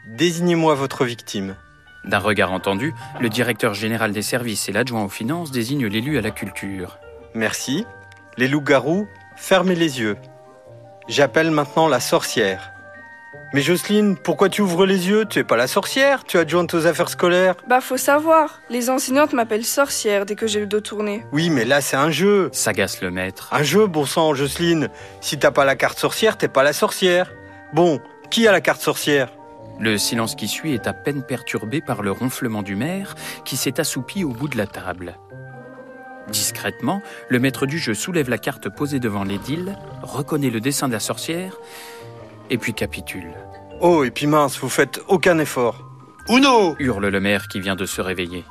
Désignez-moi 0.06 0.76
votre 0.76 1.04
victime. 1.04 1.56
D'un 2.04 2.20
regard 2.20 2.52
entendu, 2.52 2.94
le 3.20 3.30
directeur 3.30 3.74
général 3.74 4.12
des 4.12 4.22
services 4.22 4.70
et 4.70 4.72
l'adjoint 4.72 5.04
aux 5.04 5.10
finances 5.10 5.50
désignent 5.50 5.88
l'élu 5.88 6.20
à 6.20 6.22
la 6.22 6.32
culture. 6.32 7.00
Merci. 7.34 7.88
Les 8.38 8.48
loups-garous, 8.48 9.08
fermez 9.36 9.74
les 9.74 10.00
yeux. 10.00 10.16
J'appelle 11.08 11.52
maintenant 11.52 11.88
la 11.88 12.00
sorcière. 12.00 12.72
Mais 13.54 13.62
Jocelyne, 13.62 14.18
pourquoi 14.18 14.50
tu 14.50 14.62
ouvres 14.62 14.88
les 14.88 15.08
yeux? 15.08 15.26
Tu 15.26 15.40
es 15.40 15.44
pas 15.44 15.56
la 15.56 15.68
sorcière, 15.68 16.24
tu 16.24 16.38
es 16.38 16.40
adjointe 16.40 16.74
aux 16.74 16.88
affaires 16.88 17.10
scolaires. 17.10 17.56
Bah 17.68 17.80
faut 17.80 17.96
savoir, 17.96 18.60
les 18.70 18.90
enseignantes 18.90 19.32
m'appellent 19.32 19.66
sorcière 19.66 20.26
dès 20.26 20.36
que 20.36 20.48
j'ai 20.48 20.60
le 20.60 20.66
dos 20.66 20.82
tourné. 20.82 21.24
Oui, 21.32 21.52
mais 21.52 21.64
là 21.64 21.80
c'est 21.80 21.96
un 21.96 22.10
jeu. 22.10 22.50
S'agace 22.52 23.02
le 23.02 23.12
maître. 23.12 23.50
Un 23.52 23.62
jeu, 23.62 23.86
bon 23.86 24.06
sang, 24.06 24.34
Jocelyne. 24.34 24.90
Si 25.22 25.38
t'as 25.38 25.52
pas 25.52 25.64
la 25.64 25.76
carte 25.76 26.00
sorcière, 26.00 26.38
t'es 26.38 26.48
pas 26.48 26.64
la 26.64 26.74
sorcière. 26.74 27.32
Bon, 27.72 28.02
qui 28.32 28.48
a 28.48 28.52
la 28.52 28.62
carte 28.62 28.82
sorcière? 28.82 29.30
Le 29.80 29.98
silence 29.98 30.36
qui 30.36 30.48
suit 30.48 30.74
est 30.74 30.88
à 30.88 30.94
peine 30.94 31.22
perturbé 31.22 31.82
par 31.82 32.02
le 32.02 32.12
ronflement 32.12 32.64
du 32.64 32.76
maire 32.76 33.14
qui 33.46 33.58
s'est 33.58 33.80
assoupi 33.80 34.24
au 34.24 34.30
bout 34.30 34.48
de 34.48 34.58
la 34.58 34.68
table. 34.68 35.18
Discrètement, 36.30 37.02
le 37.30 37.40
maître 37.40 37.66
du 37.66 37.78
jeu 37.78 37.94
soulève 37.94 38.30
la 38.30 38.38
carte 38.38 38.70
posée 38.70 39.00
devant 39.00 39.24
l'édile, 39.24 39.78
reconnaît 40.02 40.50
le 40.50 40.60
dessin 40.60 40.88
de 40.88 40.94
la 40.94 41.00
sorcière 41.00 41.58
et 42.50 42.58
puis 42.58 42.74
capitule. 42.74 43.32
Oh, 43.82 44.04
et 44.04 44.12
puis 44.12 44.28
mince, 44.28 44.58
vous 44.60 44.70
faites 44.70 45.02
aucun 45.08 45.38
effort. 45.40 45.84
Uno 46.30 46.76
hurle 46.80 47.08
le 47.08 47.20
maire 47.20 47.48
qui 47.48 47.60
vient 47.60 47.76
de 47.76 47.86
se 47.86 48.02
réveiller. 48.02 48.44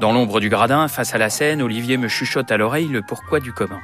Dans 0.00 0.12
l'ombre 0.12 0.40
du 0.40 0.48
gradin, 0.48 0.88
face 0.88 1.14
à 1.14 1.18
la 1.18 1.30
scène, 1.30 1.62
Olivier 1.62 1.96
me 1.96 2.08
chuchote 2.08 2.50
à 2.50 2.56
l'oreille 2.56 2.88
le 2.88 3.02
pourquoi 3.02 3.40
du 3.40 3.52
comment. 3.52 3.80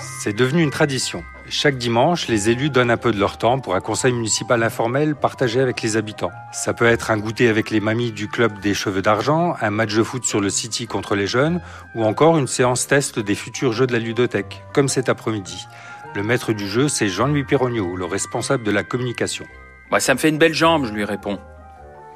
C'est 0.00 0.32
devenu 0.32 0.62
une 0.62 0.70
tradition. 0.70 1.24
Chaque 1.48 1.76
dimanche, 1.76 2.28
les 2.28 2.50
élus 2.50 2.70
donnent 2.70 2.90
un 2.90 2.96
peu 2.96 3.10
de 3.10 3.18
leur 3.18 3.36
temps 3.36 3.58
pour 3.58 3.74
un 3.74 3.80
conseil 3.80 4.12
municipal 4.12 4.62
informel 4.62 5.16
partagé 5.16 5.60
avec 5.60 5.82
les 5.82 5.96
habitants. 5.96 6.30
Ça 6.52 6.72
peut 6.72 6.86
être 6.86 7.10
un 7.10 7.16
goûter 7.16 7.48
avec 7.48 7.70
les 7.70 7.80
mamies 7.80 8.12
du 8.12 8.28
club 8.28 8.60
des 8.60 8.74
cheveux 8.74 9.02
d'argent, 9.02 9.54
un 9.60 9.70
match 9.70 9.94
de 9.94 10.02
foot 10.02 10.24
sur 10.24 10.40
le 10.40 10.50
City 10.50 10.86
contre 10.86 11.16
les 11.16 11.26
jeunes, 11.26 11.60
ou 11.94 12.04
encore 12.04 12.38
une 12.38 12.46
séance 12.46 12.86
test 12.86 13.18
des 13.18 13.34
futurs 13.34 13.72
jeux 13.72 13.86
de 13.86 13.92
la 13.92 13.98
ludothèque, 13.98 14.62
comme 14.72 14.88
cet 14.88 15.08
après-midi. 15.08 15.66
Le 16.14 16.22
maître 16.22 16.52
du 16.52 16.68
jeu, 16.68 16.88
c'est 16.88 17.08
Jean-Louis 17.08 17.44
Perrogno, 17.44 17.96
le 17.96 18.04
responsable 18.04 18.62
de 18.62 18.70
la 18.70 18.84
communication. 18.84 19.46
Bah, 19.90 20.00
ça 20.00 20.14
me 20.14 20.18
fait 20.18 20.28
une 20.28 20.38
belle 20.38 20.54
jambe, 20.54 20.86
je 20.86 20.92
lui 20.92 21.04
réponds. 21.04 21.38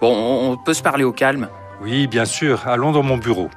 Bon, 0.01 0.15
on 0.15 0.53
on 0.53 0.57
peut 0.57 0.75
se 0.75 0.83
parler 0.83 1.05
au 1.05 1.13
calme. 1.13 1.49
Oui, 1.81 2.07
bien 2.07 2.27
sûr, 2.27 2.69
allons 2.69 2.93
dans 2.93 3.03
mon 3.03 3.17
bureau. 3.17 3.51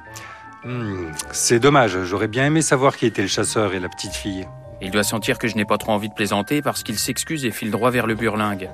Hmm, 0.66 1.12
c'est 1.30 1.60
dommage, 1.60 2.02
j'aurais 2.02 2.26
bien 2.26 2.44
aimé 2.46 2.60
savoir 2.60 2.96
qui 2.96 3.06
était 3.06 3.22
le 3.22 3.28
chasseur 3.28 3.72
et 3.72 3.78
la 3.78 3.88
petite 3.88 4.14
fille. 4.14 4.48
Il 4.82 4.90
doit 4.90 5.04
sentir 5.04 5.38
que 5.38 5.46
je 5.46 5.54
n'ai 5.54 5.64
pas 5.64 5.78
trop 5.78 5.92
envie 5.92 6.08
de 6.08 6.14
plaisanter 6.14 6.60
parce 6.60 6.82
qu'il 6.82 6.98
s'excuse 6.98 7.44
et 7.44 7.52
file 7.52 7.70
droit 7.70 7.90
vers 7.90 8.08
le 8.08 8.16
burlingue. 8.16 8.68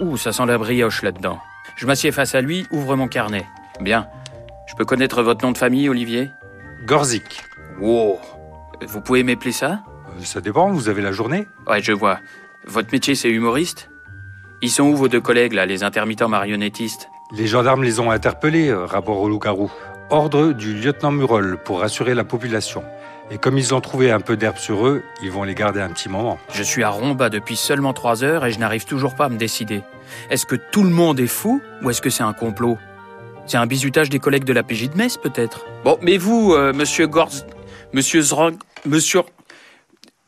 Ouh, 0.00 0.18
ça 0.18 0.32
sent 0.32 0.44
la 0.44 0.58
brioche 0.58 1.02
là-dedans. 1.02 1.38
Je 1.76 1.86
m'assieds 1.86 2.12
face 2.12 2.34
à 2.34 2.42
lui, 2.42 2.66
ouvre 2.70 2.96
mon 2.96 3.08
carnet. 3.08 3.46
Bien. 3.80 4.08
Je 4.68 4.74
peux 4.74 4.84
connaître 4.84 5.22
votre 5.22 5.42
nom 5.42 5.52
de 5.52 5.58
famille, 5.58 5.88
Olivier? 5.88 6.30
Gorzik. 6.84 7.42
Wow. 7.80 8.18
Vous 8.86 9.00
pouvez 9.00 9.22
m'épeler 9.22 9.52
ça? 9.52 9.80
Euh, 10.18 10.22
Ça 10.22 10.42
dépend, 10.42 10.70
vous 10.70 10.90
avez 10.90 11.00
la 11.00 11.12
journée 11.12 11.48
Ouais, 11.66 11.80
je 11.82 11.92
vois. 11.92 12.20
Votre 12.66 12.92
métier, 12.92 13.14
c'est 13.14 13.30
humoriste? 13.30 13.88
Ils 14.60 14.70
sont 14.70 14.84
où 14.84 14.96
vos 14.96 15.08
deux 15.08 15.20
collègues, 15.22 15.54
là, 15.54 15.64
les 15.64 15.82
intermittents 15.82 16.28
marionnettistes? 16.28 17.08
Les 17.32 17.46
gendarmes 17.46 17.84
les 17.84 18.00
ont 18.00 18.10
interpellés, 18.10 18.68
euh, 18.68 18.84
rapport 18.84 19.18
au 19.18 19.28
loup-garou. 19.28 19.72
Ordre 20.10 20.52
du 20.52 20.72
lieutenant 20.74 21.10
Murol 21.10 21.58
pour 21.64 21.80
rassurer 21.80 22.14
la 22.14 22.22
population. 22.22 22.84
Et 23.32 23.38
comme 23.38 23.58
ils 23.58 23.74
ont 23.74 23.80
trouvé 23.80 24.12
un 24.12 24.20
peu 24.20 24.36
d'herbe 24.36 24.56
sur 24.56 24.86
eux, 24.86 25.02
ils 25.20 25.32
vont 25.32 25.42
les 25.42 25.56
garder 25.56 25.80
un 25.80 25.88
petit 25.88 26.08
moment. 26.08 26.38
Je 26.52 26.62
suis 26.62 26.84
à 26.84 26.90
Romba 26.90 27.28
depuis 27.28 27.56
seulement 27.56 27.92
trois 27.92 28.22
heures 28.22 28.46
et 28.46 28.52
je 28.52 28.60
n'arrive 28.60 28.84
toujours 28.84 29.16
pas 29.16 29.24
à 29.24 29.28
me 29.28 29.36
décider. 29.36 29.82
Est-ce 30.30 30.46
que 30.46 30.54
tout 30.54 30.84
le 30.84 30.90
monde 30.90 31.18
est 31.18 31.26
fou 31.26 31.60
ou 31.82 31.90
est-ce 31.90 32.00
que 32.00 32.10
c'est 32.10 32.22
un 32.22 32.32
complot? 32.32 32.78
C'est 33.46 33.56
un 33.56 33.66
bizutage 33.66 34.08
des 34.08 34.20
collègues 34.20 34.44
de 34.44 34.52
la 34.52 34.62
PJ 34.62 34.90
de 34.90 34.96
Metz, 34.96 35.16
peut-être? 35.16 35.66
Bon, 35.82 35.98
mais 36.00 36.18
vous, 36.18 36.54
euh, 36.54 36.72
monsieur 36.72 37.08
Gorz... 37.08 37.44
Monsieur 37.92 38.20
Zrong... 38.20 38.56
Monsieur... 38.84 39.22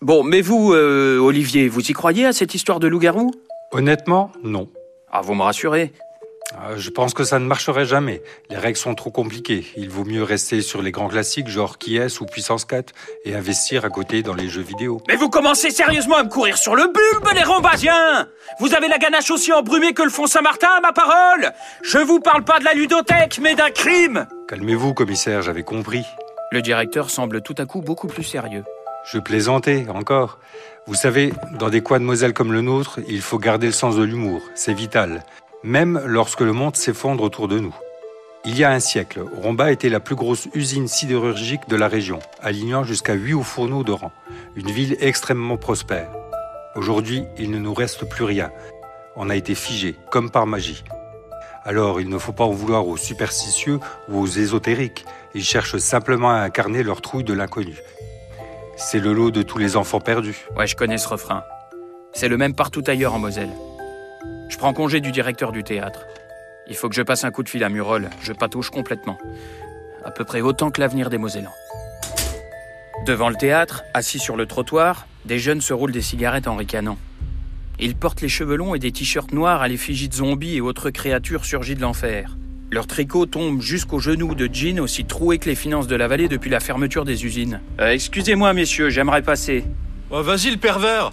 Bon, 0.02 0.24
mais 0.24 0.40
vous, 0.40 0.72
euh, 0.72 1.18
Olivier, 1.18 1.68
vous 1.68 1.88
y 1.88 1.92
croyez 1.92 2.26
à 2.26 2.32
cette 2.32 2.54
histoire 2.54 2.80
de 2.80 2.88
loup-garou? 2.88 3.30
Honnêtement, 3.70 4.32
non. 4.42 4.68
Ah, 5.12 5.20
vous 5.20 5.34
me 5.34 5.42
rassurez. 5.42 5.92
Euh, 6.54 6.76
Je 6.76 6.90
pense 6.90 7.14
que 7.14 7.24
ça 7.24 7.38
ne 7.38 7.46
marcherait 7.46 7.84
jamais. 7.84 8.22
Les 8.50 8.56
règles 8.56 8.78
sont 8.78 8.94
trop 8.94 9.10
compliquées. 9.10 9.66
Il 9.76 9.90
vaut 9.90 10.04
mieux 10.04 10.22
rester 10.22 10.62
sur 10.62 10.82
les 10.82 10.90
grands 10.90 11.08
classiques 11.08 11.48
genre 11.48 11.78
Qui 11.78 11.96
est 11.96 12.20
ou 12.20 12.26
Puissance 12.26 12.64
4 12.64 12.92
et 13.24 13.34
investir 13.34 13.84
à 13.84 13.90
côté 13.90 14.22
dans 14.22 14.34
les 14.34 14.48
jeux 14.48 14.62
vidéo. 14.62 15.00
Mais 15.08 15.16
vous 15.16 15.28
commencez 15.28 15.70
sérieusement 15.70 16.16
à 16.16 16.24
me 16.24 16.28
courir 16.28 16.56
sur 16.56 16.74
le 16.74 16.84
bulbe, 16.84 17.28
les 17.34 17.42
rambasiens 17.42 18.28
Vous 18.60 18.74
avez 18.74 18.88
la 18.88 18.98
ganache 18.98 19.30
aussi 19.30 19.52
embrumée 19.52 19.92
que 19.92 20.02
le 20.02 20.10
fond 20.10 20.26
Saint-Martin, 20.26 20.80
ma 20.82 20.92
parole 20.92 21.52
Je 21.82 21.98
vous 21.98 22.20
parle 22.20 22.44
pas 22.44 22.58
de 22.58 22.64
la 22.64 22.74
ludothèque, 22.74 23.38
mais 23.42 23.54
d'un 23.54 23.70
crime 23.70 24.26
Calmez-vous, 24.48 24.94
commissaire, 24.94 25.42
j'avais 25.42 25.64
compris. 25.64 26.04
Le 26.50 26.62
directeur 26.62 27.10
semble 27.10 27.42
tout 27.42 27.54
à 27.58 27.66
coup 27.66 27.82
beaucoup 27.82 28.06
plus 28.06 28.24
sérieux. 28.24 28.64
Je 29.04 29.18
plaisantais, 29.18 29.86
encore. 29.90 30.38
Vous 30.86 30.94
savez, 30.94 31.32
dans 31.58 31.68
des 31.68 31.82
coins 31.82 32.00
de 32.00 32.04
Moselle 32.04 32.32
comme 32.32 32.52
le 32.52 32.62
nôtre, 32.62 33.00
il 33.08 33.20
faut 33.20 33.38
garder 33.38 33.66
le 33.66 33.72
sens 33.72 33.96
de 33.96 34.02
l'humour. 34.02 34.40
C'est 34.54 34.72
vital. 34.72 35.22
Même 35.64 36.00
lorsque 36.06 36.40
le 36.40 36.52
monde 36.52 36.76
s'effondre 36.76 37.24
autour 37.24 37.48
de 37.48 37.58
nous. 37.58 37.74
Il 38.44 38.56
y 38.56 38.62
a 38.62 38.70
un 38.70 38.78
siècle, 38.78 39.20
Romba 39.42 39.72
était 39.72 39.88
la 39.88 39.98
plus 39.98 40.14
grosse 40.14 40.46
usine 40.54 40.86
sidérurgique 40.86 41.68
de 41.68 41.74
la 41.74 41.88
région, 41.88 42.20
alignant 42.40 42.84
jusqu'à 42.84 43.14
8 43.14 43.34
hauts 43.34 43.42
fourneaux 43.42 43.82
de 43.82 43.90
rang. 43.90 44.12
Une 44.54 44.70
ville 44.70 44.96
extrêmement 45.00 45.56
prospère. 45.56 46.08
Aujourd'hui, 46.76 47.24
il 47.38 47.50
ne 47.50 47.58
nous 47.58 47.74
reste 47.74 48.08
plus 48.08 48.22
rien. 48.22 48.52
On 49.16 49.30
a 49.30 49.34
été 49.34 49.56
figé, 49.56 49.96
comme 50.12 50.30
par 50.30 50.46
magie. 50.46 50.84
Alors, 51.64 52.00
il 52.00 52.08
ne 52.08 52.18
faut 52.18 52.32
pas 52.32 52.44
en 52.44 52.52
vouloir 52.52 52.86
aux 52.86 52.96
superstitieux 52.96 53.80
ou 54.08 54.20
aux 54.20 54.26
ésotériques. 54.28 55.04
Ils 55.34 55.44
cherchent 55.44 55.78
simplement 55.78 56.30
à 56.30 56.38
incarner 56.38 56.84
leur 56.84 57.02
trouille 57.02 57.24
de 57.24 57.34
l'inconnu. 57.34 57.76
C'est 58.76 59.00
le 59.00 59.12
lot 59.12 59.32
de 59.32 59.42
tous 59.42 59.58
les 59.58 59.76
enfants 59.76 60.00
perdus. 60.00 60.46
Ouais, 60.56 60.68
je 60.68 60.76
connais 60.76 60.98
ce 60.98 61.08
refrain. 61.08 61.42
C'est 62.12 62.28
le 62.28 62.36
même 62.36 62.54
partout 62.54 62.84
ailleurs 62.86 63.14
en 63.14 63.18
Moselle. 63.18 63.50
Je 64.48 64.56
prends 64.56 64.72
congé 64.72 65.00
du 65.00 65.12
directeur 65.12 65.52
du 65.52 65.62
théâtre. 65.62 66.06
Il 66.68 66.76
faut 66.76 66.88
que 66.88 66.94
je 66.94 67.02
passe 67.02 67.24
un 67.24 67.30
coup 67.30 67.42
de 67.42 67.48
fil 67.48 67.64
à 67.64 67.68
Murol. 67.68 68.10
Je 68.22 68.32
patouche 68.32 68.70
complètement. 68.70 69.18
À 70.04 70.10
peu 70.10 70.24
près 70.24 70.40
autant 70.40 70.70
que 70.70 70.80
l'avenir 70.80 71.10
des 71.10 71.18
Mosellans. 71.18 71.54
Devant 73.06 73.28
le 73.28 73.36
théâtre, 73.36 73.84
assis 73.94 74.18
sur 74.18 74.36
le 74.36 74.46
trottoir, 74.46 75.06
des 75.24 75.38
jeunes 75.38 75.60
se 75.60 75.72
roulent 75.72 75.92
des 75.92 76.02
cigarettes 76.02 76.48
en 76.48 76.56
ricanant. 76.56 76.98
Ils 77.78 77.94
portent 77.94 78.20
les 78.20 78.28
cheveux 78.28 78.56
longs 78.56 78.74
et 78.74 78.78
des 78.78 78.90
t-shirts 78.90 79.32
noirs 79.32 79.62
à 79.62 79.68
l'effigie 79.68 80.08
de 80.08 80.14
zombies 80.14 80.56
et 80.56 80.60
autres 80.60 80.90
créatures 80.90 81.44
surgies 81.44 81.76
de 81.76 81.80
l'enfer. 81.80 82.36
Leurs 82.70 82.86
tricots 82.86 83.26
tombent 83.26 83.62
jusqu'aux 83.62 84.00
genoux 84.00 84.34
de 84.34 84.48
jeans 84.52 84.80
aussi 84.80 85.04
troués 85.04 85.38
que 85.38 85.48
les 85.48 85.54
finances 85.54 85.86
de 85.86 85.96
la 85.96 86.08
vallée 86.08 86.28
depuis 86.28 86.50
la 86.50 86.60
fermeture 86.60 87.04
des 87.04 87.24
usines. 87.24 87.60
Euh, 87.80 87.92
excusez-moi, 87.92 88.52
messieurs, 88.52 88.90
j'aimerais 88.90 89.22
passer. 89.22 89.64
Oh, 90.10 90.22
vas-y, 90.22 90.50
le 90.50 90.56
pervers 90.58 91.12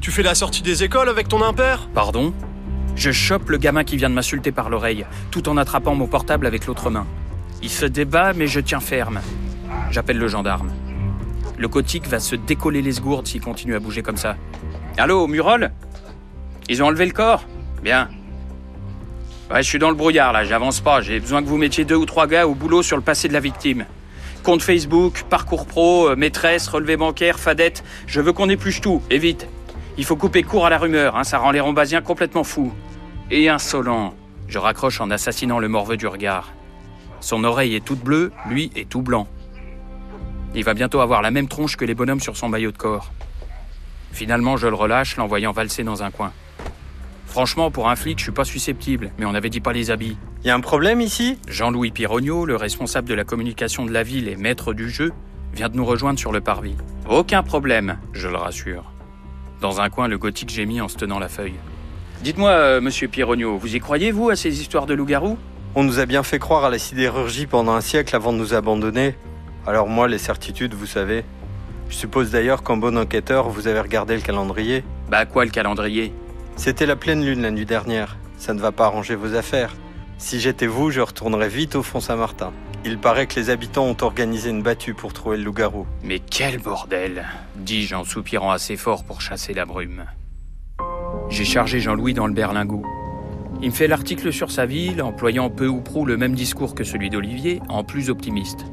Tu 0.00 0.10
fais 0.10 0.22
la 0.22 0.34
sortie 0.34 0.62
des 0.62 0.82
écoles 0.82 1.08
avec 1.08 1.28
ton 1.28 1.42
impair? 1.42 1.88
Pardon? 1.94 2.32
Je 2.96 3.12
chope 3.12 3.50
le 3.50 3.58
gamin 3.58 3.84
qui 3.84 3.98
vient 3.98 4.08
de 4.08 4.14
m'insulter 4.14 4.52
par 4.52 4.70
l'oreille, 4.70 5.04
tout 5.30 5.50
en 5.50 5.58
attrapant 5.58 5.94
mon 5.94 6.06
portable 6.06 6.46
avec 6.46 6.66
l'autre 6.66 6.88
main. 6.88 7.06
Il 7.62 7.68
se 7.68 7.84
débat, 7.84 8.32
mais 8.32 8.46
je 8.46 8.58
tiens 8.58 8.80
ferme. 8.80 9.20
J'appelle 9.90 10.18
le 10.18 10.28
gendarme. 10.28 10.72
Le 11.58 11.68
cotique 11.68 12.08
va 12.08 12.20
se 12.20 12.36
décoller 12.36 12.80
les 12.80 12.94
gourdes 12.94 13.26
s'il 13.26 13.42
continue 13.42 13.74
à 13.74 13.80
bouger 13.80 14.02
comme 14.02 14.16
ça. 14.16 14.36
Allô, 14.96 15.26
Murol? 15.26 15.72
Ils 16.68 16.82
ont 16.82 16.86
enlevé 16.86 17.04
le 17.04 17.12
corps? 17.12 17.44
Bien. 17.82 18.08
Ouais, 19.50 19.62
je 19.62 19.68
suis 19.68 19.78
dans 19.78 19.90
le 19.90 19.94
brouillard 19.94 20.32
là, 20.32 20.44
j'avance 20.44 20.80
pas. 20.80 21.02
J'ai 21.02 21.20
besoin 21.20 21.42
que 21.42 21.48
vous 21.48 21.58
mettiez 21.58 21.84
deux 21.84 21.96
ou 21.96 22.06
trois 22.06 22.26
gars 22.26 22.48
au 22.48 22.54
boulot 22.54 22.82
sur 22.82 22.96
le 22.96 23.02
passé 23.02 23.28
de 23.28 23.34
la 23.34 23.40
victime. 23.40 23.84
Compte 24.42 24.62
Facebook, 24.62 25.24
parcours 25.28 25.66
pro, 25.66 26.08
euh, 26.08 26.16
maîtresse, 26.16 26.66
relevé 26.68 26.96
bancaire, 26.96 27.38
fadette. 27.38 27.84
Je 28.06 28.20
veux 28.20 28.32
qu'on 28.32 28.48
épluche 28.48 28.80
tout, 28.80 29.02
et 29.10 29.18
vite. 29.18 29.48
Il 29.98 30.04
faut 30.04 30.16
couper 30.16 30.42
court 30.42 30.66
à 30.66 30.70
la 30.70 30.78
rumeur, 30.78 31.16
hein, 31.16 31.24
ça 31.24 31.38
rend 31.38 31.50
les 31.50 31.60
rombasiens 31.60 32.02
complètement 32.02 32.44
fous. 32.44 32.72
Et 33.30 33.48
insolent. 33.48 34.14
Je 34.48 34.58
raccroche 34.58 35.00
en 35.00 35.10
assassinant 35.10 35.58
le 35.58 35.68
morveux 35.68 35.96
du 35.96 36.06
regard. 36.06 36.52
Son 37.20 37.42
oreille 37.44 37.74
est 37.74 37.84
toute 37.84 38.00
bleue, 38.00 38.30
lui 38.48 38.70
est 38.76 38.88
tout 38.88 39.02
blanc. 39.02 39.26
Il 40.54 40.64
va 40.64 40.74
bientôt 40.74 41.00
avoir 41.00 41.22
la 41.22 41.30
même 41.30 41.48
tronche 41.48 41.76
que 41.76 41.84
les 41.84 41.94
bonhommes 41.94 42.20
sur 42.20 42.36
son 42.36 42.48
maillot 42.48 42.72
de 42.72 42.76
corps. 42.76 43.10
Finalement, 44.12 44.56
je 44.56 44.68
le 44.68 44.74
relâche, 44.74 45.16
l'envoyant 45.16 45.52
valser 45.52 45.82
dans 45.82 46.02
un 46.02 46.10
coin. 46.10 46.32
Franchement, 47.26 47.70
pour 47.70 47.88
un 47.90 47.96
flic, 47.96 48.18
je 48.18 48.24
suis 48.24 48.32
pas 48.32 48.44
susceptible, 48.44 49.10
mais 49.18 49.26
on 49.26 49.32
n'avait 49.32 49.50
dit 49.50 49.60
pas 49.60 49.72
les 49.72 49.90
habits. 49.90 50.16
Y 50.44 50.50
a 50.50 50.54
un 50.54 50.60
problème 50.60 51.00
ici? 51.00 51.38
Jean-Louis 51.48 51.90
Pirogno, 51.90 52.46
le 52.46 52.56
responsable 52.56 53.08
de 53.08 53.14
la 53.14 53.24
communication 53.24 53.84
de 53.84 53.92
la 53.92 54.02
ville 54.02 54.28
et 54.28 54.36
maître 54.36 54.72
du 54.72 54.88
jeu, 54.88 55.12
vient 55.52 55.68
de 55.68 55.76
nous 55.76 55.84
rejoindre 55.84 56.18
sur 56.18 56.32
le 56.32 56.40
parvis. 56.40 56.76
Aucun 57.08 57.42
problème, 57.42 57.98
je 58.12 58.28
le 58.28 58.36
rassure. 58.36 58.95
Dans 59.60 59.80
un 59.80 59.88
coin, 59.88 60.08
le 60.08 60.18
gothique 60.18 60.50
gémit 60.50 60.80
en 60.80 60.88
se 60.88 60.96
tenant 60.96 61.18
la 61.18 61.28
feuille. 61.28 61.54
Dites-moi, 62.22 62.50
euh, 62.50 62.80
monsieur 62.80 63.08
Pirogno, 63.08 63.56
vous 63.56 63.74
y 63.74 63.80
croyez, 63.80 64.10
vous, 64.10 64.30
à 64.30 64.36
ces 64.36 64.60
histoires 64.60 64.86
de 64.86 64.94
loups-garous? 64.94 65.38
On 65.74 65.84
nous 65.84 65.98
a 65.98 66.06
bien 66.06 66.22
fait 66.22 66.38
croire 66.38 66.64
à 66.64 66.70
la 66.70 66.78
sidérurgie 66.78 67.46
pendant 67.46 67.72
un 67.72 67.80
siècle 67.80 68.14
avant 68.16 68.32
de 68.32 68.38
nous 68.38 68.54
abandonner. 68.54 69.14
Alors 69.66 69.88
moi, 69.88 70.08
les 70.08 70.18
certitudes, 70.18 70.74
vous 70.74 70.86
savez. 70.86 71.24
Je 71.88 71.94
suppose 71.94 72.30
d'ailleurs 72.30 72.62
qu'en 72.62 72.76
bon 72.76 72.96
enquêteur, 72.98 73.48
vous 73.48 73.68
avez 73.68 73.80
regardé 73.80 74.14
le 74.14 74.22
calendrier. 74.22 74.84
Bah 75.10 75.24
quoi 75.26 75.44
le 75.44 75.50
calendrier? 75.50 76.12
C'était 76.56 76.86
la 76.86 76.96
pleine 76.96 77.24
lune 77.24 77.42
la 77.42 77.50
nuit 77.50 77.66
dernière. 77.66 78.16
Ça 78.38 78.54
ne 78.54 78.60
va 78.60 78.72
pas 78.72 78.86
arranger 78.86 79.14
vos 79.14 79.34
affaires. 79.34 79.74
Si 80.18 80.40
j'étais 80.40 80.66
vous, 80.66 80.90
je 80.90 81.00
retournerais 81.00 81.48
vite 81.48 81.76
au 81.76 81.82
fond 81.82 82.00
Saint-Martin. 82.00 82.52
Il 82.88 82.98
paraît 82.98 83.26
que 83.26 83.34
les 83.34 83.50
habitants 83.50 83.86
ont 83.86 83.96
organisé 84.00 84.48
une 84.48 84.62
battue 84.62 84.94
pour 84.94 85.12
trouver 85.12 85.38
le 85.38 85.42
loup-garou. 85.42 85.88
Mais 86.04 86.20
quel 86.20 86.58
bordel 86.58 87.26
dis-je 87.56 87.96
en 87.96 88.04
soupirant 88.04 88.52
assez 88.52 88.76
fort 88.76 89.02
pour 89.02 89.20
chasser 89.20 89.54
la 89.54 89.64
brume. 89.64 90.04
J'ai 91.28 91.44
chargé 91.44 91.80
Jean-Louis 91.80 92.14
dans 92.14 92.28
le 92.28 92.32
berlingot. 92.32 92.84
Il 93.60 93.70
me 93.70 93.74
fait 93.74 93.88
l'article 93.88 94.32
sur 94.32 94.52
sa 94.52 94.66
ville, 94.66 95.02
employant 95.02 95.50
peu 95.50 95.66
ou 95.66 95.80
prou 95.80 96.04
le 96.04 96.16
même 96.16 96.36
discours 96.36 96.76
que 96.76 96.84
celui 96.84 97.10
d'Olivier, 97.10 97.60
en 97.68 97.82
plus 97.82 98.08
optimiste. 98.08 98.66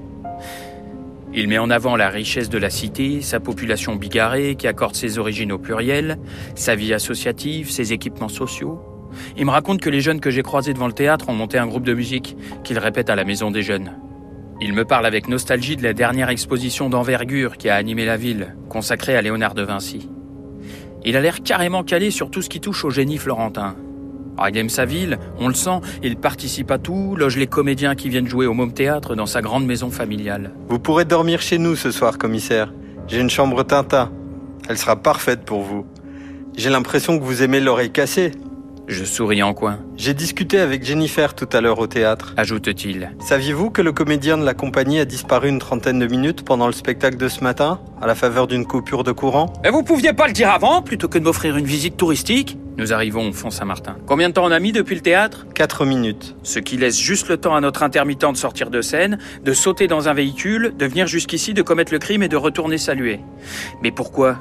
Il 1.34 1.48
met 1.48 1.58
en 1.58 1.72
avant 1.72 1.96
la 1.96 2.10
richesse 2.10 2.50
de 2.50 2.60
la 2.60 2.70
cité, 2.70 3.22
sa 3.22 3.40
population 3.40 3.96
bigarrée 3.96 4.56
qui 4.56 4.68
accorde 4.68 4.94
ses 4.94 5.18
origines 5.18 5.52
au 5.52 5.58
pluriel, 5.58 6.20
sa 6.54 6.76
vie 6.76 6.94
associative, 6.94 7.72
ses 7.72 7.94
équipements 7.94 8.30
sociaux. 8.30 8.93
Il 9.38 9.46
me 9.46 9.52
raconte 9.52 9.82
que 9.82 9.90
les 9.90 10.02
jeunes 10.02 10.20
que 10.20 10.32
j'ai 10.32 10.44
croisés 10.44 10.74
devant 10.74 10.88
le 10.88 10.94
théâtre 10.94 11.30
ont 11.30 11.34
monté 11.34 11.58
un 11.58 11.68
groupe 11.68 11.86
de 11.86 11.94
musique 11.94 12.36
qu'il 12.64 12.80
répète 12.80 13.10
à 13.10 13.16
la 13.16 13.26
maison 13.26 13.52
des 13.52 13.64
jeunes. 13.64 13.94
Il 14.62 14.74
me 14.74 14.86
parle 14.86 15.06
avec 15.06 15.28
nostalgie 15.28 15.76
de 15.76 15.84
la 15.84 15.94
dernière 15.94 16.30
exposition 16.30 16.90
d'envergure 16.90 17.58
qui 17.58 17.70
a 17.70 17.76
animé 17.76 18.06
la 18.06 18.18
ville, 18.18 18.56
consacrée 18.70 19.16
à 19.16 19.22
Léonard 19.22 19.56
de 19.56 19.64
Vinci. 19.64 20.10
Il 21.06 21.18
a 21.18 21.22
l'air 21.22 21.44
carrément 21.44 21.84
calé 21.84 22.12
sur 22.12 22.32
tout 22.32 22.42
ce 22.42 22.50
qui 22.50 22.62
touche 22.62 22.86
au 22.86 22.90
génie 22.90 23.18
florentin. 23.18 23.76
Ah, 24.38 24.50
il 24.50 24.58
aime 24.58 24.70
sa 24.70 24.86
ville, 24.86 25.20
on 25.38 25.48
le 25.48 25.54
sent, 25.54 25.82
il 26.02 26.16
participe 26.16 26.72
à 26.72 26.80
tout, 26.80 27.16
loge 27.16 27.38
les 27.38 27.48
comédiens 27.48 27.94
qui 27.94 28.10
viennent 28.10 28.28
jouer 28.28 28.48
au 28.48 28.54
Môme 28.54 28.74
Théâtre 28.74 29.16
dans 29.16 29.26
sa 29.26 29.42
grande 29.42 29.66
maison 29.66 29.92
familiale. 29.92 30.52
Vous 30.70 30.80
pourrez 30.80 31.06
dormir 31.06 31.42
chez 31.42 31.60
nous 31.60 31.76
ce 31.76 31.92
soir, 31.92 32.18
commissaire. 32.18 32.74
J'ai 33.08 33.20
une 33.20 33.30
chambre 33.30 33.64
Tintin. 33.64 34.12
Elle 34.70 34.78
sera 34.78 34.96
parfaite 34.96 35.42
pour 35.46 35.62
vous. 35.62 35.86
J'ai 36.56 36.70
l'impression 36.70 37.20
que 37.20 37.24
vous 37.24 37.44
aimez 37.44 37.60
l'oreille 37.60 37.92
cassée. 37.92 38.32
Je 38.88 39.06
souris 39.06 39.42
en 39.42 39.54
coin. 39.54 39.80
J'ai 39.96 40.14
discuté 40.14 40.60
avec 40.60 40.84
Jennifer 40.84 41.34
tout 41.34 41.48
à 41.54 41.62
l'heure 41.62 41.80
au 41.80 41.88
théâtre. 41.88 42.34
Ajoute-t-il. 42.36 43.12
Saviez-vous 43.20 43.70
que 43.70 43.82
le 43.82 43.94
comédien 43.94 44.38
de 44.38 44.44
la 44.44 44.54
compagnie 44.54 45.00
a 45.00 45.06
disparu 45.06 45.48
une 45.48 45.60
trentaine 45.60 46.00
de 46.00 46.06
minutes 46.06 46.44
pendant 46.44 46.68
le 46.68 46.74
spectacle 46.74 47.16
de 47.16 47.28
ce 47.30 47.44
matin, 47.44 47.80
à 48.02 48.08
la 48.08 48.16
faveur 48.16 48.46
d'une 48.46 48.66
coupure 48.66 49.06
de 49.06 49.14
courant? 49.14 49.54
Mais 49.64 49.70
vous 49.70 49.84
pouviez 49.84 50.12
pas 50.12 50.28
le 50.28 50.34
dire 50.34 50.50
avant, 50.50 50.82
plutôt 50.82 51.08
que 51.08 51.18
de 51.18 51.24
m'offrir 51.24 51.56
une 51.56 51.66
visite 51.66 51.96
touristique? 51.96 52.58
Nous 52.78 52.92
arrivons 52.92 53.30
au 53.30 53.32
fond 53.32 53.52
Saint-Martin. 53.52 53.96
Combien 54.06 54.30
de 54.30 54.34
temps 54.34 54.46
on 54.46 54.52
a 54.52 54.60
mis 54.60 54.72
depuis 54.72 54.96
le 54.96 55.02
théâtre? 55.02 55.46
Quatre 55.54 55.86
minutes. 55.86 56.36
Ce 56.44 56.60
qui 56.60 56.76
laisse 56.76 57.00
juste 57.00 57.30
le 57.30 57.38
temps 57.38 57.56
à 57.56 57.62
notre 57.62 57.84
intermittent 57.84 58.32
de 58.32 58.36
sortir 58.36 58.70
de 58.70 58.82
scène, 58.82 59.18
de 59.44 59.54
sauter 59.54 59.88
dans 59.88 60.10
un 60.10 60.14
véhicule, 60.14 60.74
de 60.78 60.86
venir 60.86 61.08
jusqu'ici, 61.08 61.54
de 61.54 61.62
commettre 61.62 61.94
le 61.94 62.00
crime 62.00 62.24
et 62.24 62.30
de 62.30 62.36
retourner 62.36 62.78
saluer. 62.78 63.20
Mais 63.82 63.92
pourquoi? 63.92 64.40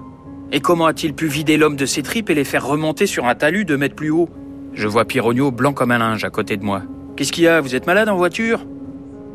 Et 0.55 0.61
comment 0.61 0.85
a-t-il 0.87 1.15
pu 1.15 1.29
vider 1.29 1.57
l'homme 1.57 1.77
de 1.77 1.87
ses 1.87 2.03
tripes 2.03 2.29
et 2.29 2.35
les 2.35 2.45
faire 2.45 2.67
remonter 2.67 3.07
sur 3.07 3.27
un 3.27 3.35
talus 3.35 3.65
deux 3.65 3.79
mètres 3.79 3.95
plus 3.95 4.11
haut 4.11 4.29
Je 4.75 4.87
vois 4.87 5.07
Pirogno 5.07 5.51
blanc 5.51 5.73
comme 5.73 5.91
un 5.91 5.99
linge 5.99 6.25
à 6.25 6.31
côté 6.31 6.59
de 6.59 6.65
moi. 6.65 6.83
Qu'est-ce 7.17 7.33
qu'il 7.33 7.45
y 7.45 7.49
a 7.49 7.63
Vous 7.63 7.75
êtes 7.75 7.87
malade 7.87 8.11
en 8.11 8.17
voiture 8.17 8.67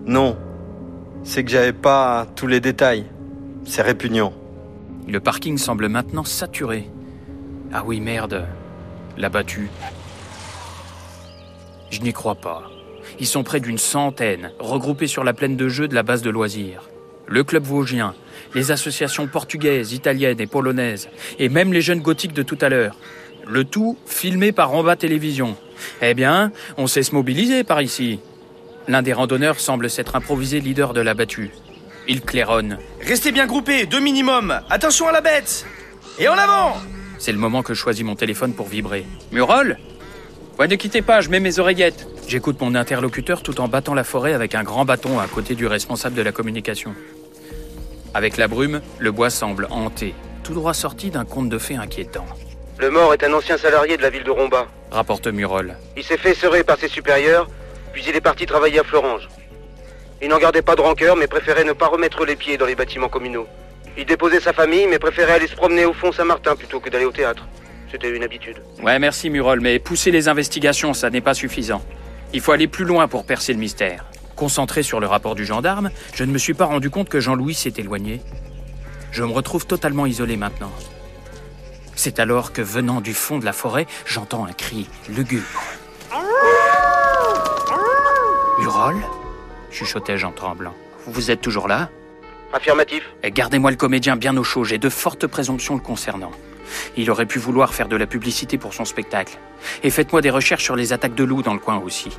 Non. 0.06 0.38
C'est 1.24 1.44
que 1.44 1.50
j'avais 1.50 1.74
pas 1.74 2.28
tous 2.36 2.46
les 2.46 2.60
détails. 2.60 3.06
C'est 3.66 3.82
répugnant. 3.82 4.32
Le 5.08 5.20
parking 5.20 5.58
semble 5.58 5.90
maintenant 5.90 6.24
saturé. 6.24 6.88
Ah 7.74 7.84
oui, 7.84 8.00
merde. 8.00 8.46
La 9.18 9.30
battue. 9.30 9.72
Je 11.90 12.00
n'y 12.02 12.14
crois 12.14 12.36
pas. 12.36 12.70
Ils 13.20 13.26
sont 13.26 13.44
près 13.44 13.60
d'une 13.60 13.80
centaine, 13.80 14.52
regroupés 14.60 15.08
sur 15.08 15.24
la 15.24 15.34
plaine 15.34 15.58
de 15.58 15.68
jeu 15.68 15.88
de 15.88 15.96
la 15.96 16.04
base 16.04 16.22
de 16.22 16.30
loisirs. 16.30 16.84
Le 17.26 17.44
club 17.44 17.64
vosgien, 17.64 18.14
les 18.54 18.72
associations 18.72 19.28
portugaises, 19.28 19.94
italiennes 19.94 20.40
et 20.40 20.48
polonaises, 20.48 21.10
et 21.40 21.50
même 21.50 21.74
les 21.74 21.82
jeunes 21.82 22.02
gothiques 22.02 22.34
de 22.34 22.44
tout 22.44 22.58
à 22.62 22.70
l'heure. 22.70 22.96
Le 23.48 23.64
tout 23.64 23.98
filmé 24.06 24.52
par 24.52 24.72
Ramba 24.72 24.96
Télévision. 24.96 25.56
Eh 26.02 26.14
bien, 26.14 26.52
on 26.78 26.88
sait 26.88 27.04
se 27.04 27.16
mobiliser 27.16 27.64
par 27.64 27.82
ici. 27.82 28.20
L'un 28.88 29.02
des 29.02 29.14
randonneurs 29.14 29.60
semble 29.60 29.90
s'être 29.90 30.16
improvisé 30.16 30.60
leader 30.60 30.94
de 30.94 31.02
la 31.02 31.14
battue. 31.14 31.52
Il 32.08 32.22
claironne. 32.22 32.78
Restez 33.02 33.32
bien 33.32 33.46
groupés, 33.46 33.86
deux 33.86 34.00
minimum. 34.00 34.62
Attention 34.70 35.08
à 35.08 35.12
la 35.12 35.22
bête. 35.22 35.66
Et 36.20 36.28
en 36.28 36.38
avant 36.38 36.78
C'est 37.18 37.32
le 37.32 37.38
moment 37.38 37.64
que 37.64 37.74
je 37.74 37.80
choisis 37.80 38.06
mon 38.06 38.16
téléphone 38.16 38.54
pour 38.54 38.68
vibrer. 38.68 39.06
Murol? 39.32 39.78
Ouais, 40.58 40.68
ne 40.68 40.76
quittez 40.76 41.02
pas, 41.02 41.22
je 41.22 41.30
mets 41.30 41.40
mes 41.40 41.60
oreillettes. 41.60 42.08
J'écoute 42.28 42.60
mon 42.62 42.76
interlocuteur 42.76 43.44
tout 43.44 43.62
en 43.62 43.68
battant 43.68 43.94
la 43.94 44.04
forêt 44.04 44.34
avec 44.34 44.56
un 44.56 44.64
grand 44.64 44.86
bâton 44.86 45.20
à 45.20 45.28
côté 45.28 45.54
du 45.54 45.68
responsable 45.68 46.16
de 46.16 46.22
la 46.22 46.32
communication. 46.32 46.96
Avec 48.18 48.38
la 48.38 48.48
brume, 48.48 48.82
le 48.98 49.12
bois 49.12 49.30
semble 49.30 49.68
hanté, 49.70 50.16
tout 50.44 50.56
droit 50.56 50.74
sorti 50.74 51.12
d'un 51.12 51.24
conte 51.24 51.50
de 51.50 51.60
fées 51.60 51.76
inquiétant. 51.76 52.26
Le 52.80 52.90
mort 52.90 53.14
est 53.14 53.24
un 53.24 53.32
ancien 53.32 53.60
salarié 53.60 53.96
de 53.96 54.02
la 54.02 54.10
ville 54.10 54.24
de 54.24 54.32
Romba. 54.32 54.66
Rapporte 54.90 55.28
Murol. 55.28 55.76
Il 55.96 56.04
s'est 56.04 56.18
fait 56.18 56.34
serrer 56.34 56.64
par 56.64 56.80
ses 56.80 56.88
supérieurs, 56.88 57.48
puis 57.94 58.04
il 58.10 58.16
est 58.16 58.22
parti 58.22 58.48
travailler 58.48 58.80
à 58.80 58.84
Florange. 58.84 59.30
Il 60.20 60.30
n'en 60.30 60.40
gardait 60.40 60.64
pas 60.64 60.76
de 60.76 60.82
rancœur, 60.82 61.16
mais 61.16 61.28
préférait 61.28 61.64
ne 61.64 61.74
pas 61.74 61.86
remettre 61.86 62.26
les 62.26 62.36
pieds 62.36 62.58
dans 62.58 62.66
les 62.66 62.74
bâtiments 62.74 63.08
communaux. 63.08 63.46
Il 63.96 64.06
déposait 64.08 64.40
sa 64.40 64.52
famille, 64.52 64.88
mais 64.88 64.98
préférait 64.98 65.34
aller 65.34 65.48
se 65.48 65.56
promener 65.56 65.86
au 65.86 65.94
fond 65.94 66.12
Saint-Martin 66.12 66.56
plutôt 66.56 66.80
que 66.80 66.90
d'aller 66.90 67.06
au 67.06 67.12
théâtre. 67.12 67.48
C'était 67.92 68.10
une 68.10 68.24
habitude. 68.24 68.58
Ouais, 68.82 68.98
merci 68.98 69.30
Murol, 69.30 69.62
mais 69.62 69.78
pousser 69.78 70.10
les 70.10 70.28
investigations, 70.28 70.96
ça 70.96 71.12
n'est 71.12 71.22
pas 71.22 71.36
suffisant. 71.36 71.84
Il 72.34 72.42
faut 72.42 72.52
aller 72.52 72.68
plus 72.68 72.86
loin 72.86 73.08
pour 73.08 73.28
percer 73.28 73.54
le 73.54 73.60
mystère. 73.60 74.06
Concentré 74.38 74.84
sur 74.84 75.00
le 75.00 75.08
rapport 75.08 75.34
du 75.34 75.46
gendarme, 75.46 75.90
je 76.14 76.24
ne 76.24 76.32
me 76.32 76.38
suis 76.38 76.54
pas 76.54 76.66
rendu 76.66 76.92
compte 76.92 77.10
que 77.10 77.20
Jean-Louis 77.20 77.56
s'est 77.56 77.74
éloigné. 77.78 78.22
Je 79.12 79.24
me 79.24 79.32
retrouve 79.32 79.66
totalement 79.66 80.06
isolé 80.06 80.38
maintenant. 80.38 80.72
C'est 81.96 82.20
alors 82.20 82.54
que, 82.54 82.62
venant 82.62 83.02
du 83.02 83.16
fond 83.16 83.40
de 83.40 83.46
la 83.46 83.52
forêt, 83.52 83.88
j'entends 84.06 84.46
un 84.46 84.54
cri 84.54 84.88
lugubre. 85.10 85.64
Murol 88.60 88.98
chuchotai-je 89.72 90.28
en 90.28 90.32
tremblant. 90.32 90.76
Vous 91.08 91.32
êtes 91.32 91.42
toujours 91.42 91.68
là? 91.68 91.90
Affirmatif. 92.54 93.04
Et 93.24 93.32
Gardez-moi 93.32 93.72
le 93.72 93.78
comédien 93.78 94.16
bien 94.18 94.38
au 94.38 94.44
chaud, 94.44 94.64
j'ai 94.64 94.78
de 94.78 94.90
fortes 94.90 95.26
présomptions 95.26 95.74
le 95.74 95.82
concernant. 95.82 96.32
Il 96.96 97.10
aurait 97.10 97.26
pu 97.26 97.40
vouloir 97.40 97.74
faire 97.74 97.88
de 97.88 97.96
la 97.96 98.06
publicité 98.06 98.60
pour 98.60 98.76
son 98.76 98.86
spectacle. 98.86 99.40
Et 99.84 99.90
faites-moi 99.90 100.22
des 100.22 100.30
recherches 100.30 100.64
sur 100.64 100.76
les 100.76 100.94
attaques 100.94 101.16
de 101.16 101.24
loups 101.24 101.42
dans 101.42 101.54
le 101.54 101.60
coin 101.60 101.78
aussi. 101.78 102.10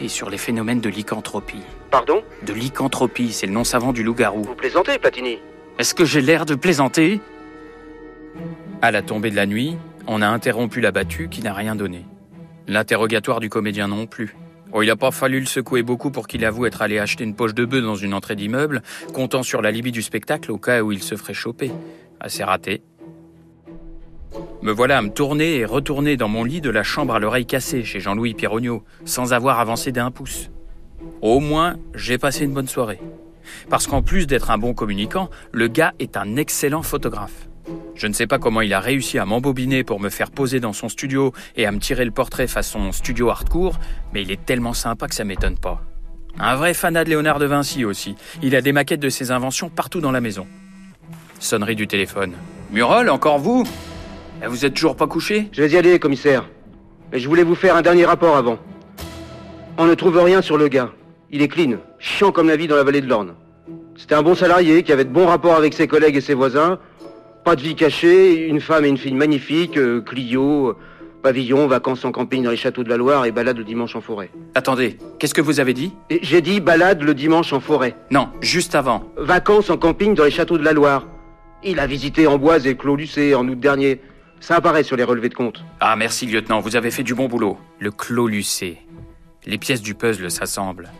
Et 0.00 0.08
sur 0.08 0.30
les 0.30 0.38
phénomènes 0.38 0.80
de 0.80 0.88
lycanthropie. 0.88 1.62
Pardon 1.90 2.22
De 2.42 2.52
lycanthropie, 2.52 3.32
c'est 3.32 3.46
le 3.46 3.52
nom 3.52 3.64
savant 3.64 3.92
du 3.92 4.02
loup-garou. 4.02 4.42
Vous 4.42 4.54
plaisantez, 4.54 4.98
Platini 4.98 5.38
Est-ce 5.78 5.94
que 5.94 6.04
j'ai 6.04 6.20
l'air 6.20 6.46
de 6.46 6.54
plaisanter? 6.54 7.20
À 8.82 8.90
la 8.90 9.02
tombée 9.02 9.30
de 9.30 9.36
la 9.36 9.46
nuit, 9.46 9.76
on 10.06 10.20
a 10.20 10.26
interrompu 10.26 10.80
la 10.80 10.90
battue 10.90 11.28
qui 11.28 11.42
n'a 11.42 11.54
rien 11.54 11.76
donné. 11.76 12.04
L'interrogatoire 12.66 13.40
du 13.40 13.48
comédien 13.48 13.88
non 13.88 14.06
plus. 14.06 14.36
Oh, 14.72 14.82
il 14.82 14.88
n'a 14.88 14.96
pas 14.96 15.12
fallu 15.12 15.38
le 15.38 15.46
secouer 15.46 15.82
beaucoup 15.82 16.10
pour 16.10 16.26
qu'il 16.26 16.44
avoue 16.44 16.66
être 16.66 16.82
allé 16.82 16.98
acheter 16.98 17.22
une 17.22 17.36
poche 17.36 17.54
de 17.54 17.64
bœuf 17.64 17.84
dans 17.84 17.94
une 17.94 18.12
entrée 18.12 18.34
d'immeuble, 18.34 18.82
comptant 19.12 19.44
sur 19.44 19.62
la 19.62 19.70
libye 19.70 19.92
du 19.92 20.02
spectacle 20.02 20.50
au 20.50 20.58
cas 20.58 20.82
où 20.82 20.90
il 20.90 21.02
se 21.02 21.14
ferait 21.14 21.34
choper. 21.34 21.70
Assez 22.18 22.42
raté. 22.42 22.82
Me 24.64 24.72
voilà 24.72 24.96
à 24.96 25.02
me 25.02 25.10
tourner 25.10 25.56
et 25.56 25.66
retourner 25.66 26.16
dans 26.16 26.28
mon 26.28 26.42
lit 26.42 26.62
de 26.62 26.70
la 26.70 26.82
chambre 26.82 27.14
à 27.14 27.18
l'oreille 27.18 27.44
cassée 27.44 27.84
chez 27.84 28.00
Jean-Louis 28.00 28.32
Pirogno, 28.32 28.82
sans 29.04 29.34
avoir 29.34 29.60
avancé 29.60 29.92
d'un 29.92 30.10
pouce. 30.10 30.50
Au 31.20 31.38
moins, 31.38 31.76
j'ai 31.94 32.16
passé 32.16 32.46
une 32.46 32.54
bonne 32.54 32.66
soirée. 32.66 32.98
Parce 33.68 33.86
qu'en 33.86 34.00
plus 34.00 34.26
d'être 34.26 34.50
un 34.50 34.56
bon 34.56 34.72
communicant, 34.72 35.28
le 35.52 35.68
gars 35.68 35.92
est 35.98 36.16
un 36.16 36.36
excellent 36.36 36.80
photographe. 36.80 37.46
Je 37.94 38.06
ne 38.06 38.14
sais 38.14 38.26
pas 38.26 38.38
comment 38.38 38.62
il 38.62 38.72
a 38.72 38.80
réussi 38.80 39.18
à 39.18 39.26
m'embobiner 39.26 39.84
pour 39.84 40.00
me 40.00 40.08
faire 40.08 40.30
poser 40.30 40.60
dans 40.60 40.72
son 40.72 40.88
studio 40.88 41.34
et 41.56 41.66
à 41.66 41.70
me 41.70 41.78
tirer 41.78 42.06
le 42.06 42.10
portrait 42.10 42.46
façon 42.46 42.90
studio 42.90 43.28
hardcore, 43.28 43.78
mais 44.14 44.22
il 44.22 44.30
est 44.30 44.46
tellement 44.46 44.72
sympa 44.72 45.08
que 45.08 45.14
ça 45.14 45.24
m'étonne 45.24 45.58
pas. 45.58 45.82
Un 46.38 46.54
vrai 46.54 46.72
fanat 46.72 47.04
de 47.04 47.10
Léonard 47.10 47.38
de 47.38 47.44
Vinci 47.44 47.84
aussi. 47.84 48.16
Il 48.42 48.56
a 48.56 48.62
des 48.62 48.72
maquettes 48.72 49.00
de 49.00 49.10
ses 49.10 49.30
inventions 49.30 49.68
partout 49.68 50.00
dans 50.00 50.10
la 50.10 50.22
maison. 50.22 50.46
Sonnerie 51.38 51.76
du 51.76 51.86
téléphone. 51.86 52.32
Murol, 52.70 53.10
encore 53.10 53.38
vous? 53.38 53.64
Vous 54.48 54.64
êtes 54.64 54.74
toujours 54.74 54.96
pas 54.96 55.06
couché? 55.06 55.48
Je 55.52 55.62
vais 55.62 55.70
y 55.70 55.76
aller, 55.76 55.98
commissaire. 55.98 56.48
Mais 57.12 57.18
je 57.18 57.28
voulais 57.28 57.42
vous 57.42 57.54
faire 57.54 57.76
un 57.76 57.82
dernier 57.82 58.04
rapport 58.04 58.36
avant. 58.36 58.58
On 59.78 59.86
ne 59.86 59.94
trouve 59.94 60.18
rien 60.18 60.42
sur 60.42 60.56
le 60.56 60.68
gars. 60.68 60.90
Il 61.30 61.42
est 61.42 61.48
clean, 61.48 61.78
chiant 61.98 62.32
comme 62.32 62.48
la 62.48 62.56
vie 62.56 62.68
dans 62.68 62.76
la 62.76 62.84
vallée 62.84 63.00
de 63.00 63.08
l'Orne. 63.08 63.34
C'était 63.96 64.14
un 64.14 64.22
bon 64.22 64.34
salarié 64.34 64.82
qui 64.82 64.92
avait 64.92 65.04
de 65.04 65.10
bons 65.10 65.26
rapports 65.26 65.54
avec 65.54 65.72
ses 65.74 65.86
collègues 65.86 66.16
et 66.16 66.20
ses 66.20 66.34
voisins. 66.34 66.78
Pas 67.44 67.56
de 67.56 67.60
vie 67.60 67.74
cachée, 67.74 68.46
une 68.46 68.60
femme 68.60 68.84
et 68.84 68.88
une 68.88 68.96
fille 68.96 69.14
magnifiques, 69.14 69.76
euh, 69.76 70.00
Clio, 70.00 70.76
pavillon, 71.22 71.66
vacances 71.66 72.04
en 72.04 72.12
camping 72.12 72.42
dans 72.42 72.50
les 72.50 72.56
châteaux 72.56 72.84
de 72.84 72.88
la 72.88 72.96
Loire 72.96 73.26
et 73.26 73.32
balade 73.32 73.58
le 73.58 73.64
dimanche 73.64 73.96
en 73.96 74.00
forêt. 74.00 74.30
Attendez, 74.54 74.98
qu'est-ce 75.18 75.34
que 75.34 75.40
vous 75.40 75.60
avez 75.60 75.74
dit? 75.74 75.92
J'ai 76.22 76.40
dit 76.40 76.60
balade 76.60 77.02
le 77.02 77.14
dimanche 77.14 77.52
en 77.52 77.60
forêt. 77.60 77.96
Non, 78.10 78.28
juste 78.40 78.74
avant. 78.74 79.04
Vacances 79.16 79.70
en 79.70 79.76
camping 79.76 80.14
dans 80.14 80.24
les 80.24 80.30
châteaux 80.30 80.58
de 80.58 80.64
la 80.64 80.72
Loire. 80.72 81.06
Il 81.62 81.80
a 81.80 81.86
visité 81.86 82.26
Amboise 82.26 82.66
et 82.66 82.76
Clos 82.76 82.96
Lucé 82.96 83.34
en 83.34 83.48
août 83.48 83.58
dernier. 83.58 84.00
Ça 84.44 84.56
apparaît 84.56 84.82
sur 84.82 84.98
les 84.98 85.04
relevés 85.04 85.30
de 85.30 85.34
compte. 85.34 85.64
Ah 85.80 85.96
merci 85.96 86.26
lieutenant, 86.26 86.60
vous 86.60 86.76
avez 86.76 86.90
fait 86.90 87.02
du 87.02 87.14
bon 87.14 87.28
boulot. 87.28 87.56
Le 87.78 87.90
clos 87.90 88.28
lucé. 88.28 88.76
Les 89.46 89.56
pièces 89.56 89.80
du 89.80 89.94
puzzle 89.94 90.30
s'assemblent. 90.30 90.90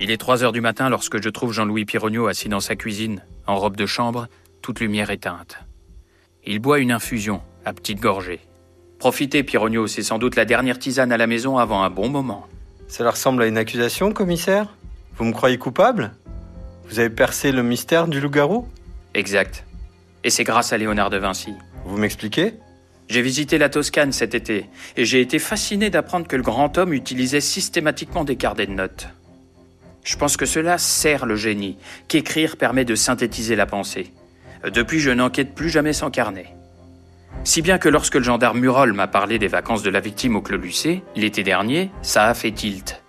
Il 0.00 0.12
est 0.12 0.18
3 0.18 0.44
heures 0.44 0.52
du 0.52 0.60
matin 0.60 0.88
lorsque 0.88 1.20
je 1.20 1.28
trouve 1.28 1.52
Jean-Louis 1.52 1.84
Pirogno 1.84 2.28
assis 2.28 2.48
dans 2.48 2.60
sa 2.60 2.76
cuisine, 2.76 3.24
en 3.48 3.56
robe 3.56 3.74
de 3.74 3.86
chambre, 3.86 4.28
toute 4.62 4.78
lumière 4.78 5.10
éteinte. 5.10 5.58
Il 6.44 6.60
boit 6.60 6.78
une 6.78 6.92
infusion, 6.92 7.42
à 7.64 7.72
petite 7.72 7.98
gorgée. 7.98 8.38
Profitez, 9.00 9.42
Pirogno, 9.42 9.88
c'est 9.88 10.04
sans 10.04 10.18
doute 10.18 10.36
la 10.36 10.44
dernière 10.44 10.78
tisane 10.78 11.10
à 11.10 11.16
la 11.16 11.26
maison 11.26 11.58
avant 11.58 11.82
un 11.82 11.90
bon 11.90 12.08
moment. 12.08 12.46
Cela 12.86 13.10
ressemble 13.10 13.42
à 13.42 13.48
une 13.48 13.58
accusation, 13.58 14.12
commissaire? 14.12 14.68
Vous 15.16 15.24
me 15.24 15.32
croyez 15.32 15.58
coupable? 15.58 16.12
Vous 16.88 17.00
avez 17.00 17.10
percé 17.10 17.50
le 17.50 17.64
mystère 17.64 18.06
du 18.06 18.20
loup-garou? 18.20 18.68
Exact. 19.14 19.65
Et 20.26 20.30
c'est 20.30 20.42
grâce 20.42 20.72
à 20.72 20.76
Léonard 20.76 21.08
de 21.08 21.18
Vinci. 21.18 21.54
Vous 21.84 21.98
m'expliquez? 21.98 22.54
J'ai 23.08 23.22
visité 23.22 23.58
la 23.58 23.68
Toscane 23.68 24.10
cet 24.10 24.34
été, 24.34 24.66
et 24.96 25.04
j'ai 25.04 25.20
été 25.20 25.38
fasciné 25.38 25.88
d'apprendre 25.88 26.26
que 26.26 26.34
le 26.34 26.42
grand 26.42 26.76
homme 26.78 26.92
utilisait 26.92 27.40
systématiquement 27.40 28.24
des 28.24 28.34
carnets 28.34 28.66
de 28.66 28.72
notes. 28.72 29.06
Je 30.02 30.16
pense 30.16 30.36
que 30.36 30.44
cela 30.44 30.78
sert 30.78 31.26
le 31.26 31.36
génie, 31.36 31.78
qu'écrire 32.08 32.56
permet 32.56 32.84
de 32.84 32.96
synthétiser 32.96 33.54
la 33.54 33.66
pensée. 33.66 34.12
Depuis, 34.64 34.98
je 34.98 35.12
n'enquête 35.12 35.54
plus 35.54 35.70
jamais 35.70 35.92
sans 35.92 36.10
carnet. 36.10 36.56
Si 37.44 37.62
bien 37.62 37.78
que 37.78 37.88
lorsque 37.88 38.16
le 38.16 38.24
gendarme 38.24 38.58
Murol 38.58 38.94
m'a 38.94 39.06
parlé 39.06 39.38
des 39.38 39.46
vacances 39.46 39.84
de 39.84 39.90
la 39.90 40.00
victime 40.00 40.34
au 40.34 40.42
Clos 40.42 40.58
Lucé, 40.58 41.04
l'été 41.14 41.44
dernier, 41.44 41.92
ça 42.02 42.24
a 42.24 42.34
fait 42.34 42.50
tilt. 42.50 43.00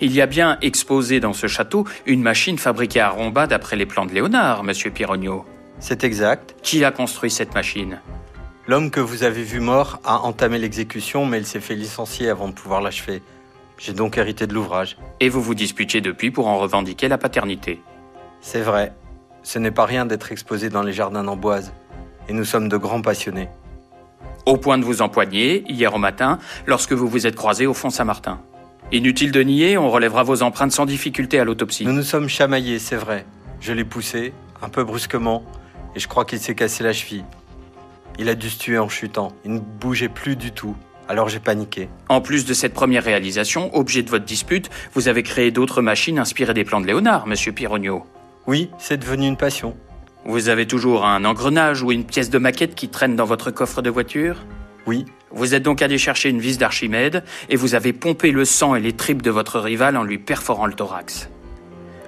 Il 0.00 0.10
y 0.10 0.20
a 0.20 0.26
bien 0.26 0.58
exposé 0.60 1.20
dans 1.20 1.34
ce 1.34 1.46
château 1.46 1.86
une 2.04 2.20
machine 2.20 2.58
fabriquée 2.58 2.98
à 2.98 3.10
Romba 3.10 3.46
d'après 3.46 3.76
les 3.76 3.86
plans 3.86 4.06
de 4.06 4.12
Léonard, 4.12 4.64
monsieur 4.64 4.90
Pirogno. 4.90 5.46
C'est 5.80 6.04
exact. 6.04 6.56
Qui 6.62 6.84
a 6.84 6.90
construit 6.90 7.30
cette 7.30 7.54
machine? 7.54 8.00
L'homme 8.66 8.90
que 8.90 9.00
vous 9.00 9.22
avez 9.22 9.42
vu 9.42 9.60
mort 9.60 10.00
a 10.04 10.18
entamé 10.20 10.58
l'exécution, 10.58 11.24
mais 11.24 11.38
il 11.38 11.46
s'est 11.46 11.60
fait 11.60 11.74
licencier 11.74 12.28
avant 12.28 12.48
de 12.48 12.52
pouvoir 12.52 12.80
l'achever. 12.80 13.22
J'ai 13.78 13.92
donc 13.92 14.18
hérité 14.18 14.46
de 14.46 14.54
l'ouvrage. 14.54 14.98
Et 15.20 15.28
vous 15.28 15.40
vous 15.40 15.54
disputiez 15.54 16.00
depuis 16.00 16.30
pour 16.30 16.48
en 16.48 16.58
revendiquer 16.58 17.08
la 17.08 17.16
paternité. 17.16 17.80
C'est 18.40 18.60
vrai. 18.60 18.92
Ce 19.42 19.58
n'est 19.58 19.70
pas 19.70 19.86
rien 19.86 20.04
d'être 20.04 20.32
exposé 20.32 20.68
dans 20.68 20.82
les 20.82 20.92
jardins 20.92 21.24
d'Amboise. 21.24 21.72
Et 22.28 22.32
nous 22.32 22.44
sommes 22.44 22.68
de 22.68 22.76
grands 22.76 23.00
passionnés. 23.00 23.48
Au 24.46 24.56
point 24.56 24.78
de 24.78 24.84
vous 24.84 25.00
empoigner, 25.00 25.64
hier 25.68 25.94
au 25.94 25.98
matin, 25.98 26.38
lorsque 26.66 26.92
vous 26.92 27.08
vous 27.08 27.26
êtes 27.26 27.36
croisés 27.36 27.66
au 27.66 27.74
fond 27.74 27.90
Saint-Martin. 27.90 28.40
Inutile 28.90 29.30
de 29.32 29.42
nier, 29.42 29.78
on 29.78 29.90
relèvera 29.90 30.24
vos 30.24 30.42
empreintes 30.42 30.72
sans 30.72 30.86
difficulté 30.86 31.38
à 31.38 31.44
l'autopsie. 31.44 31.86
Nous 31.86 31.92
nous 31.92 32.02
sommes 32.02 32.28
chamaillés, 32.28 32.78
c'est 32.78 32.96
vrai. 32.96 33.24
Je 33.60 33.72
l'ai 33.72 33.84
poussé, 33.84 34.32
un 34.60 34.68
peu 34.68 34.84
brusquement, 34.84 35.44
et 35.98 36.00
je 36.00 36.06
crois 36.06 36.24
qu'il 36.24 36.38
s'est 36.38 36.54
cassé 36.54 36.84
la 36.84 36.92
cheville. 36.92 37.24
Il 38.20 38.28
a 38.28 38.36
dû 38.36 38.48
se 38.48 38.56
tuer 38.56 38.78
en 38.78 38.88
chutant. 38.88 39.32
Il 39.44 39.54
ne 39.54 39.58
bougeait 39.58 40.08
plus 40.08 40.36
du 40.36 40.52
tout. 40.52 40.76
Alors 41.08 41.28
j'ai 41.28 41.40
paniqué. 41.40 41.88
En 42.08 42.20
plus 42.20 42.44
de 42.44 42.54
cette 42.54 42.72
première 42.72 43.02
réalisation, 43.02 43.74
objet 43.74 44.04
de 44.04 44.08
votre 44.08 44.24
dispute, 44.24 44.70
vous 44.94 45.08
avez 45.08 45.24
créé 45.24 45.50
d'autres 45.50 45.82
machines 45.82 46.20
inspirées 46.20 46.54
des 46.54 46.62
plans 46.62 46.80
de 46.80 46.86
Léonard, 46.86 47.26
monsieur 47.26 47.50
Pirogno. 47.50 48.06
Oui, 48.46 48.70
c'est 48.78 48.98
devenu 48.98 49.26
une 49.26 49.36
passion. 49.36 49.76
Vous 50.24 50.48
avez 50.48 50.68
toujours 50.68 51.04
un 51.04 51.24
engrenage 51.24 51.82
ou 51.82 51.90
une 51.90 52.04
pièce 52.04 52.30
de 52.30 52.38
maquette 52.38 52.76
qui 52.76 52.88
traîne 52.88 53.16
dans 53.16 53.24
votre 53.24 53.50
coffre 53.50 53.82
de 53.82 53.90
voiture? 53.90 54.44
Oui. 54.86 55.04
Vous 55.32 55.56
êtes 55.56 55.64
donc 55.64 55.82
allé 55.82 55.98
chercher 55.98 56.28
une 56.28 56.38
vis 56.38 56.58
d'Archimède 56.58 57.24
et 57.48 57.56
vous 57.56 57.74
avez 57.74 57.92
pompé 57.92 58.30
le 58.30 58.44
sang 58.44 58.76
et 58.76 58.80
les 58.80 58.92
tripes 58.92 59.22
de 59.22 59.32
votre 59.32 59.58
rival 59.58 59.96
en 59.96 60.04
lui 60.04 60.18
perforant 60.18 60.66
le 60.66 60.74
thorax. 60.74 61.28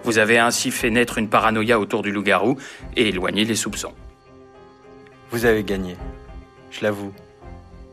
Vous 0.04 0.18
avez 0.18 0.38
ainsi 0.38 0.70
fait 0.70 0.90
naître 0.90 1.18
une 1.18 1.28
paranoïa 1.28 1.78
autour 1.78 2.02
du 2.02 2.10
loup-garou 2.10 2.56
et 2.96 3.08
éloigné 3.08 3.44
les 3.44 3.54
soupçons. 3.54 3.92
Vous 5.30 5.44
avez 5.44 5.62
gagné. 5.62 5.96
Je 6.70 6.82
l'avoue. 6.82 7.12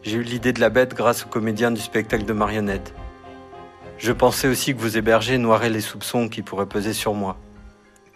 J'ai 0.03 0.17
eu 0.17 0.23
l'idée 0.23 0.53
de 0.53 0.61
la 0.61 0.69
bête 0.69 0.93
grâce 0.93 1.25
aux 1.25 1.29
comédiens 1.29 1.71
du 1.71 1.81
spectacle 1.81 2.25
de 2.25 2.33
marionnettes. 2.33 2.93
Je 3.97 4.11
pensais 4.11 4.47
aussi 4.47 4.73
que 4.73 4.79
vous 4.79 4.97
hébergez 4.97 5.37
noirait 5.37 5.69
les 5.69 5.81
soupçons 5.81 6.29
qui 6.29 6.43
pourraient 6.43 6.67
peser 6.67 6.93
sur 6.93 7.13
moi. 7.13 7.37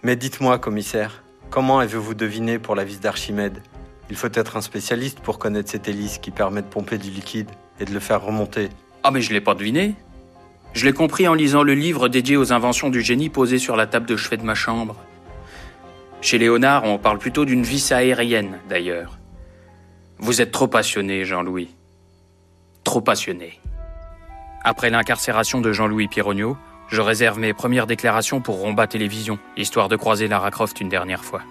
Mais 0.04 0.16
dites-moi, 0.16 0.58
commissaire, 0.58 1.24
comment 1.50 1.80
avez-vous 1.80 2.14
deviné 2.14 2.60
pour 2.60 2.76
la 2.76 2.84
vis 2.84 3.00
d'Archimède? 3.00 3.62
Il 4.10 4.16
faut 4.16 4.30
être 4.34 4.58
un 4.58 4.62
spécialiste 4.62 5.20
pour 5.20 5.40
connaître 5.40 5.70
cette 5.70 5.88
hélice 5.88 6.18
qui 6.18 6.32
permet 6.32 6.62
de 6.62 6.68
pomper 6.68 6.98
du 6.98 7.10
liquide 7.10 7.50
et 7.80 7.86
de 7.86 7.94
le 7.94 8.00
faire 8.00 8.22
remonter. 8.22 8.70
Ah 9.04 9.12
mais 9.12 9.22
je 9.22 9.34
l'ai 9.34 9.42
pas 9.42 9.56
deviné. 9.56 9.96
Je 10.74 10.86
l'ai 10.86 10.94
compris 10.94 11.28
en 11.28 11.34
lisant 11.34 11.64
le 11.64 11.74
livre 11.74 12.08
dédié 12.08 12.38
aux 12.38 12.54
inventions 12.54 12.90
du 12.90 13.02
génie 13.02 13.30
posé 13.30 13.60
sur 13.60 13.76
la 13.76 13.88
table 13.88 14.06
de 14.06 14.16
chevet 14.16 14.38
de 14.38 14.44
ma 14.44 14.56
chambre. 14.56 14.96
Chez 16.22 16.38
Léonard, 16.38 16.86
on 16.86 16.98
parle 16.98 17.18
plutôt 17.18 17.46
d'une 17.46 17.64
vis 17.64 17.92
aérienne, 17.92 18.60
d'ailleurs. 18.70 19.18
Vous 20.18 20.40
êtes 20.40 20.52
trop 20.52 20.68
passionné, 20.68 21.26
Jean-Louis. 21.26 21.70
Trop 22.84 23.02
passionné. 23.02 23.60
Après 24.64 24.90
l'incarcération 24.90 25.60
de 25.60 25.74
Jean-Louis 25.74 26.08
Pirogno, 26.08 26.58
je 26.88 27.02
réserve 27.02 27.40
mes 27.40 27.54
premières 27.54 27.88
déclarations 27.88 28.42
pour 28.42 28.60
Romba 28.60 28.86
Télévision, 28.86 29.40
histoire 29.58 29.90
de 29.90 29.96
croiser 29.96 30.28
Lara 30.28 30.52
Croft 30.52 30.80
une 30.80 30.90
dernière 30.90 31.24
fois. 31.24 31.42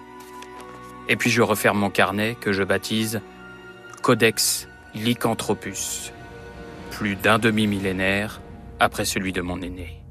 Et 1.09 1.15
puis 1.15 1.29
je 1.29 1.41
referme 1.41 1.79
mon 1.79 1.89
carnet 1.89 2.37
que 2.39 2.53
je 2.53 2.63
baptise 2.63 3.21
Codex 4.01 4.67
Lycanthropus. 4.95 6.13
Plus 6.91 7.15
d'un 7.15 7.39
demi-millénaire 7.39 8.39
après 8.81 9.05
celui 9.05 9.31
de 9.31 9.41
mon 9.41 9.61
aîné. 9.61 10.03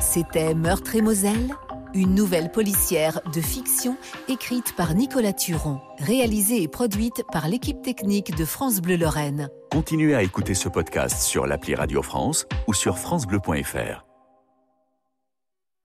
C'était 0.00 0.54
Meurtre 0.54 0.96
et 0.96 1.00
Moselle, 1.00 1.54
une 1.94 2.14
nouvelle 2.14 2.50
policière 2.50 3.20
de 3.32 3.40
fiction 3.40 3.96
écrite 4.28 4.74
par 4.76 4.94
Nicolas 4.94 5.32
Turon, 5.32 5.80
réalisée 5.98 6.62
et 6.62 6.68
produite 6.68 7.22
par 7.32 7.48
l'équipe 7.48 7.82
technique 7.82 8.36
de 8.36 8.44
France 8.44 8.80
Bleu 8.80 8.96
Lorraine. 8.96 9.48
Continuez 9.70 10.14
à 10.14 10.22
écouter 10.22 10.54
ce 10.54 10.68
podcast 10.68 11.22
sur 11.22 11.46
l'appli 11.46 11.74
Radio 11.74 12.02
France 12.02 12.46
ou 12.66 12.74
sur 12.74 12.98
francebleu.fr. 12.98 14.09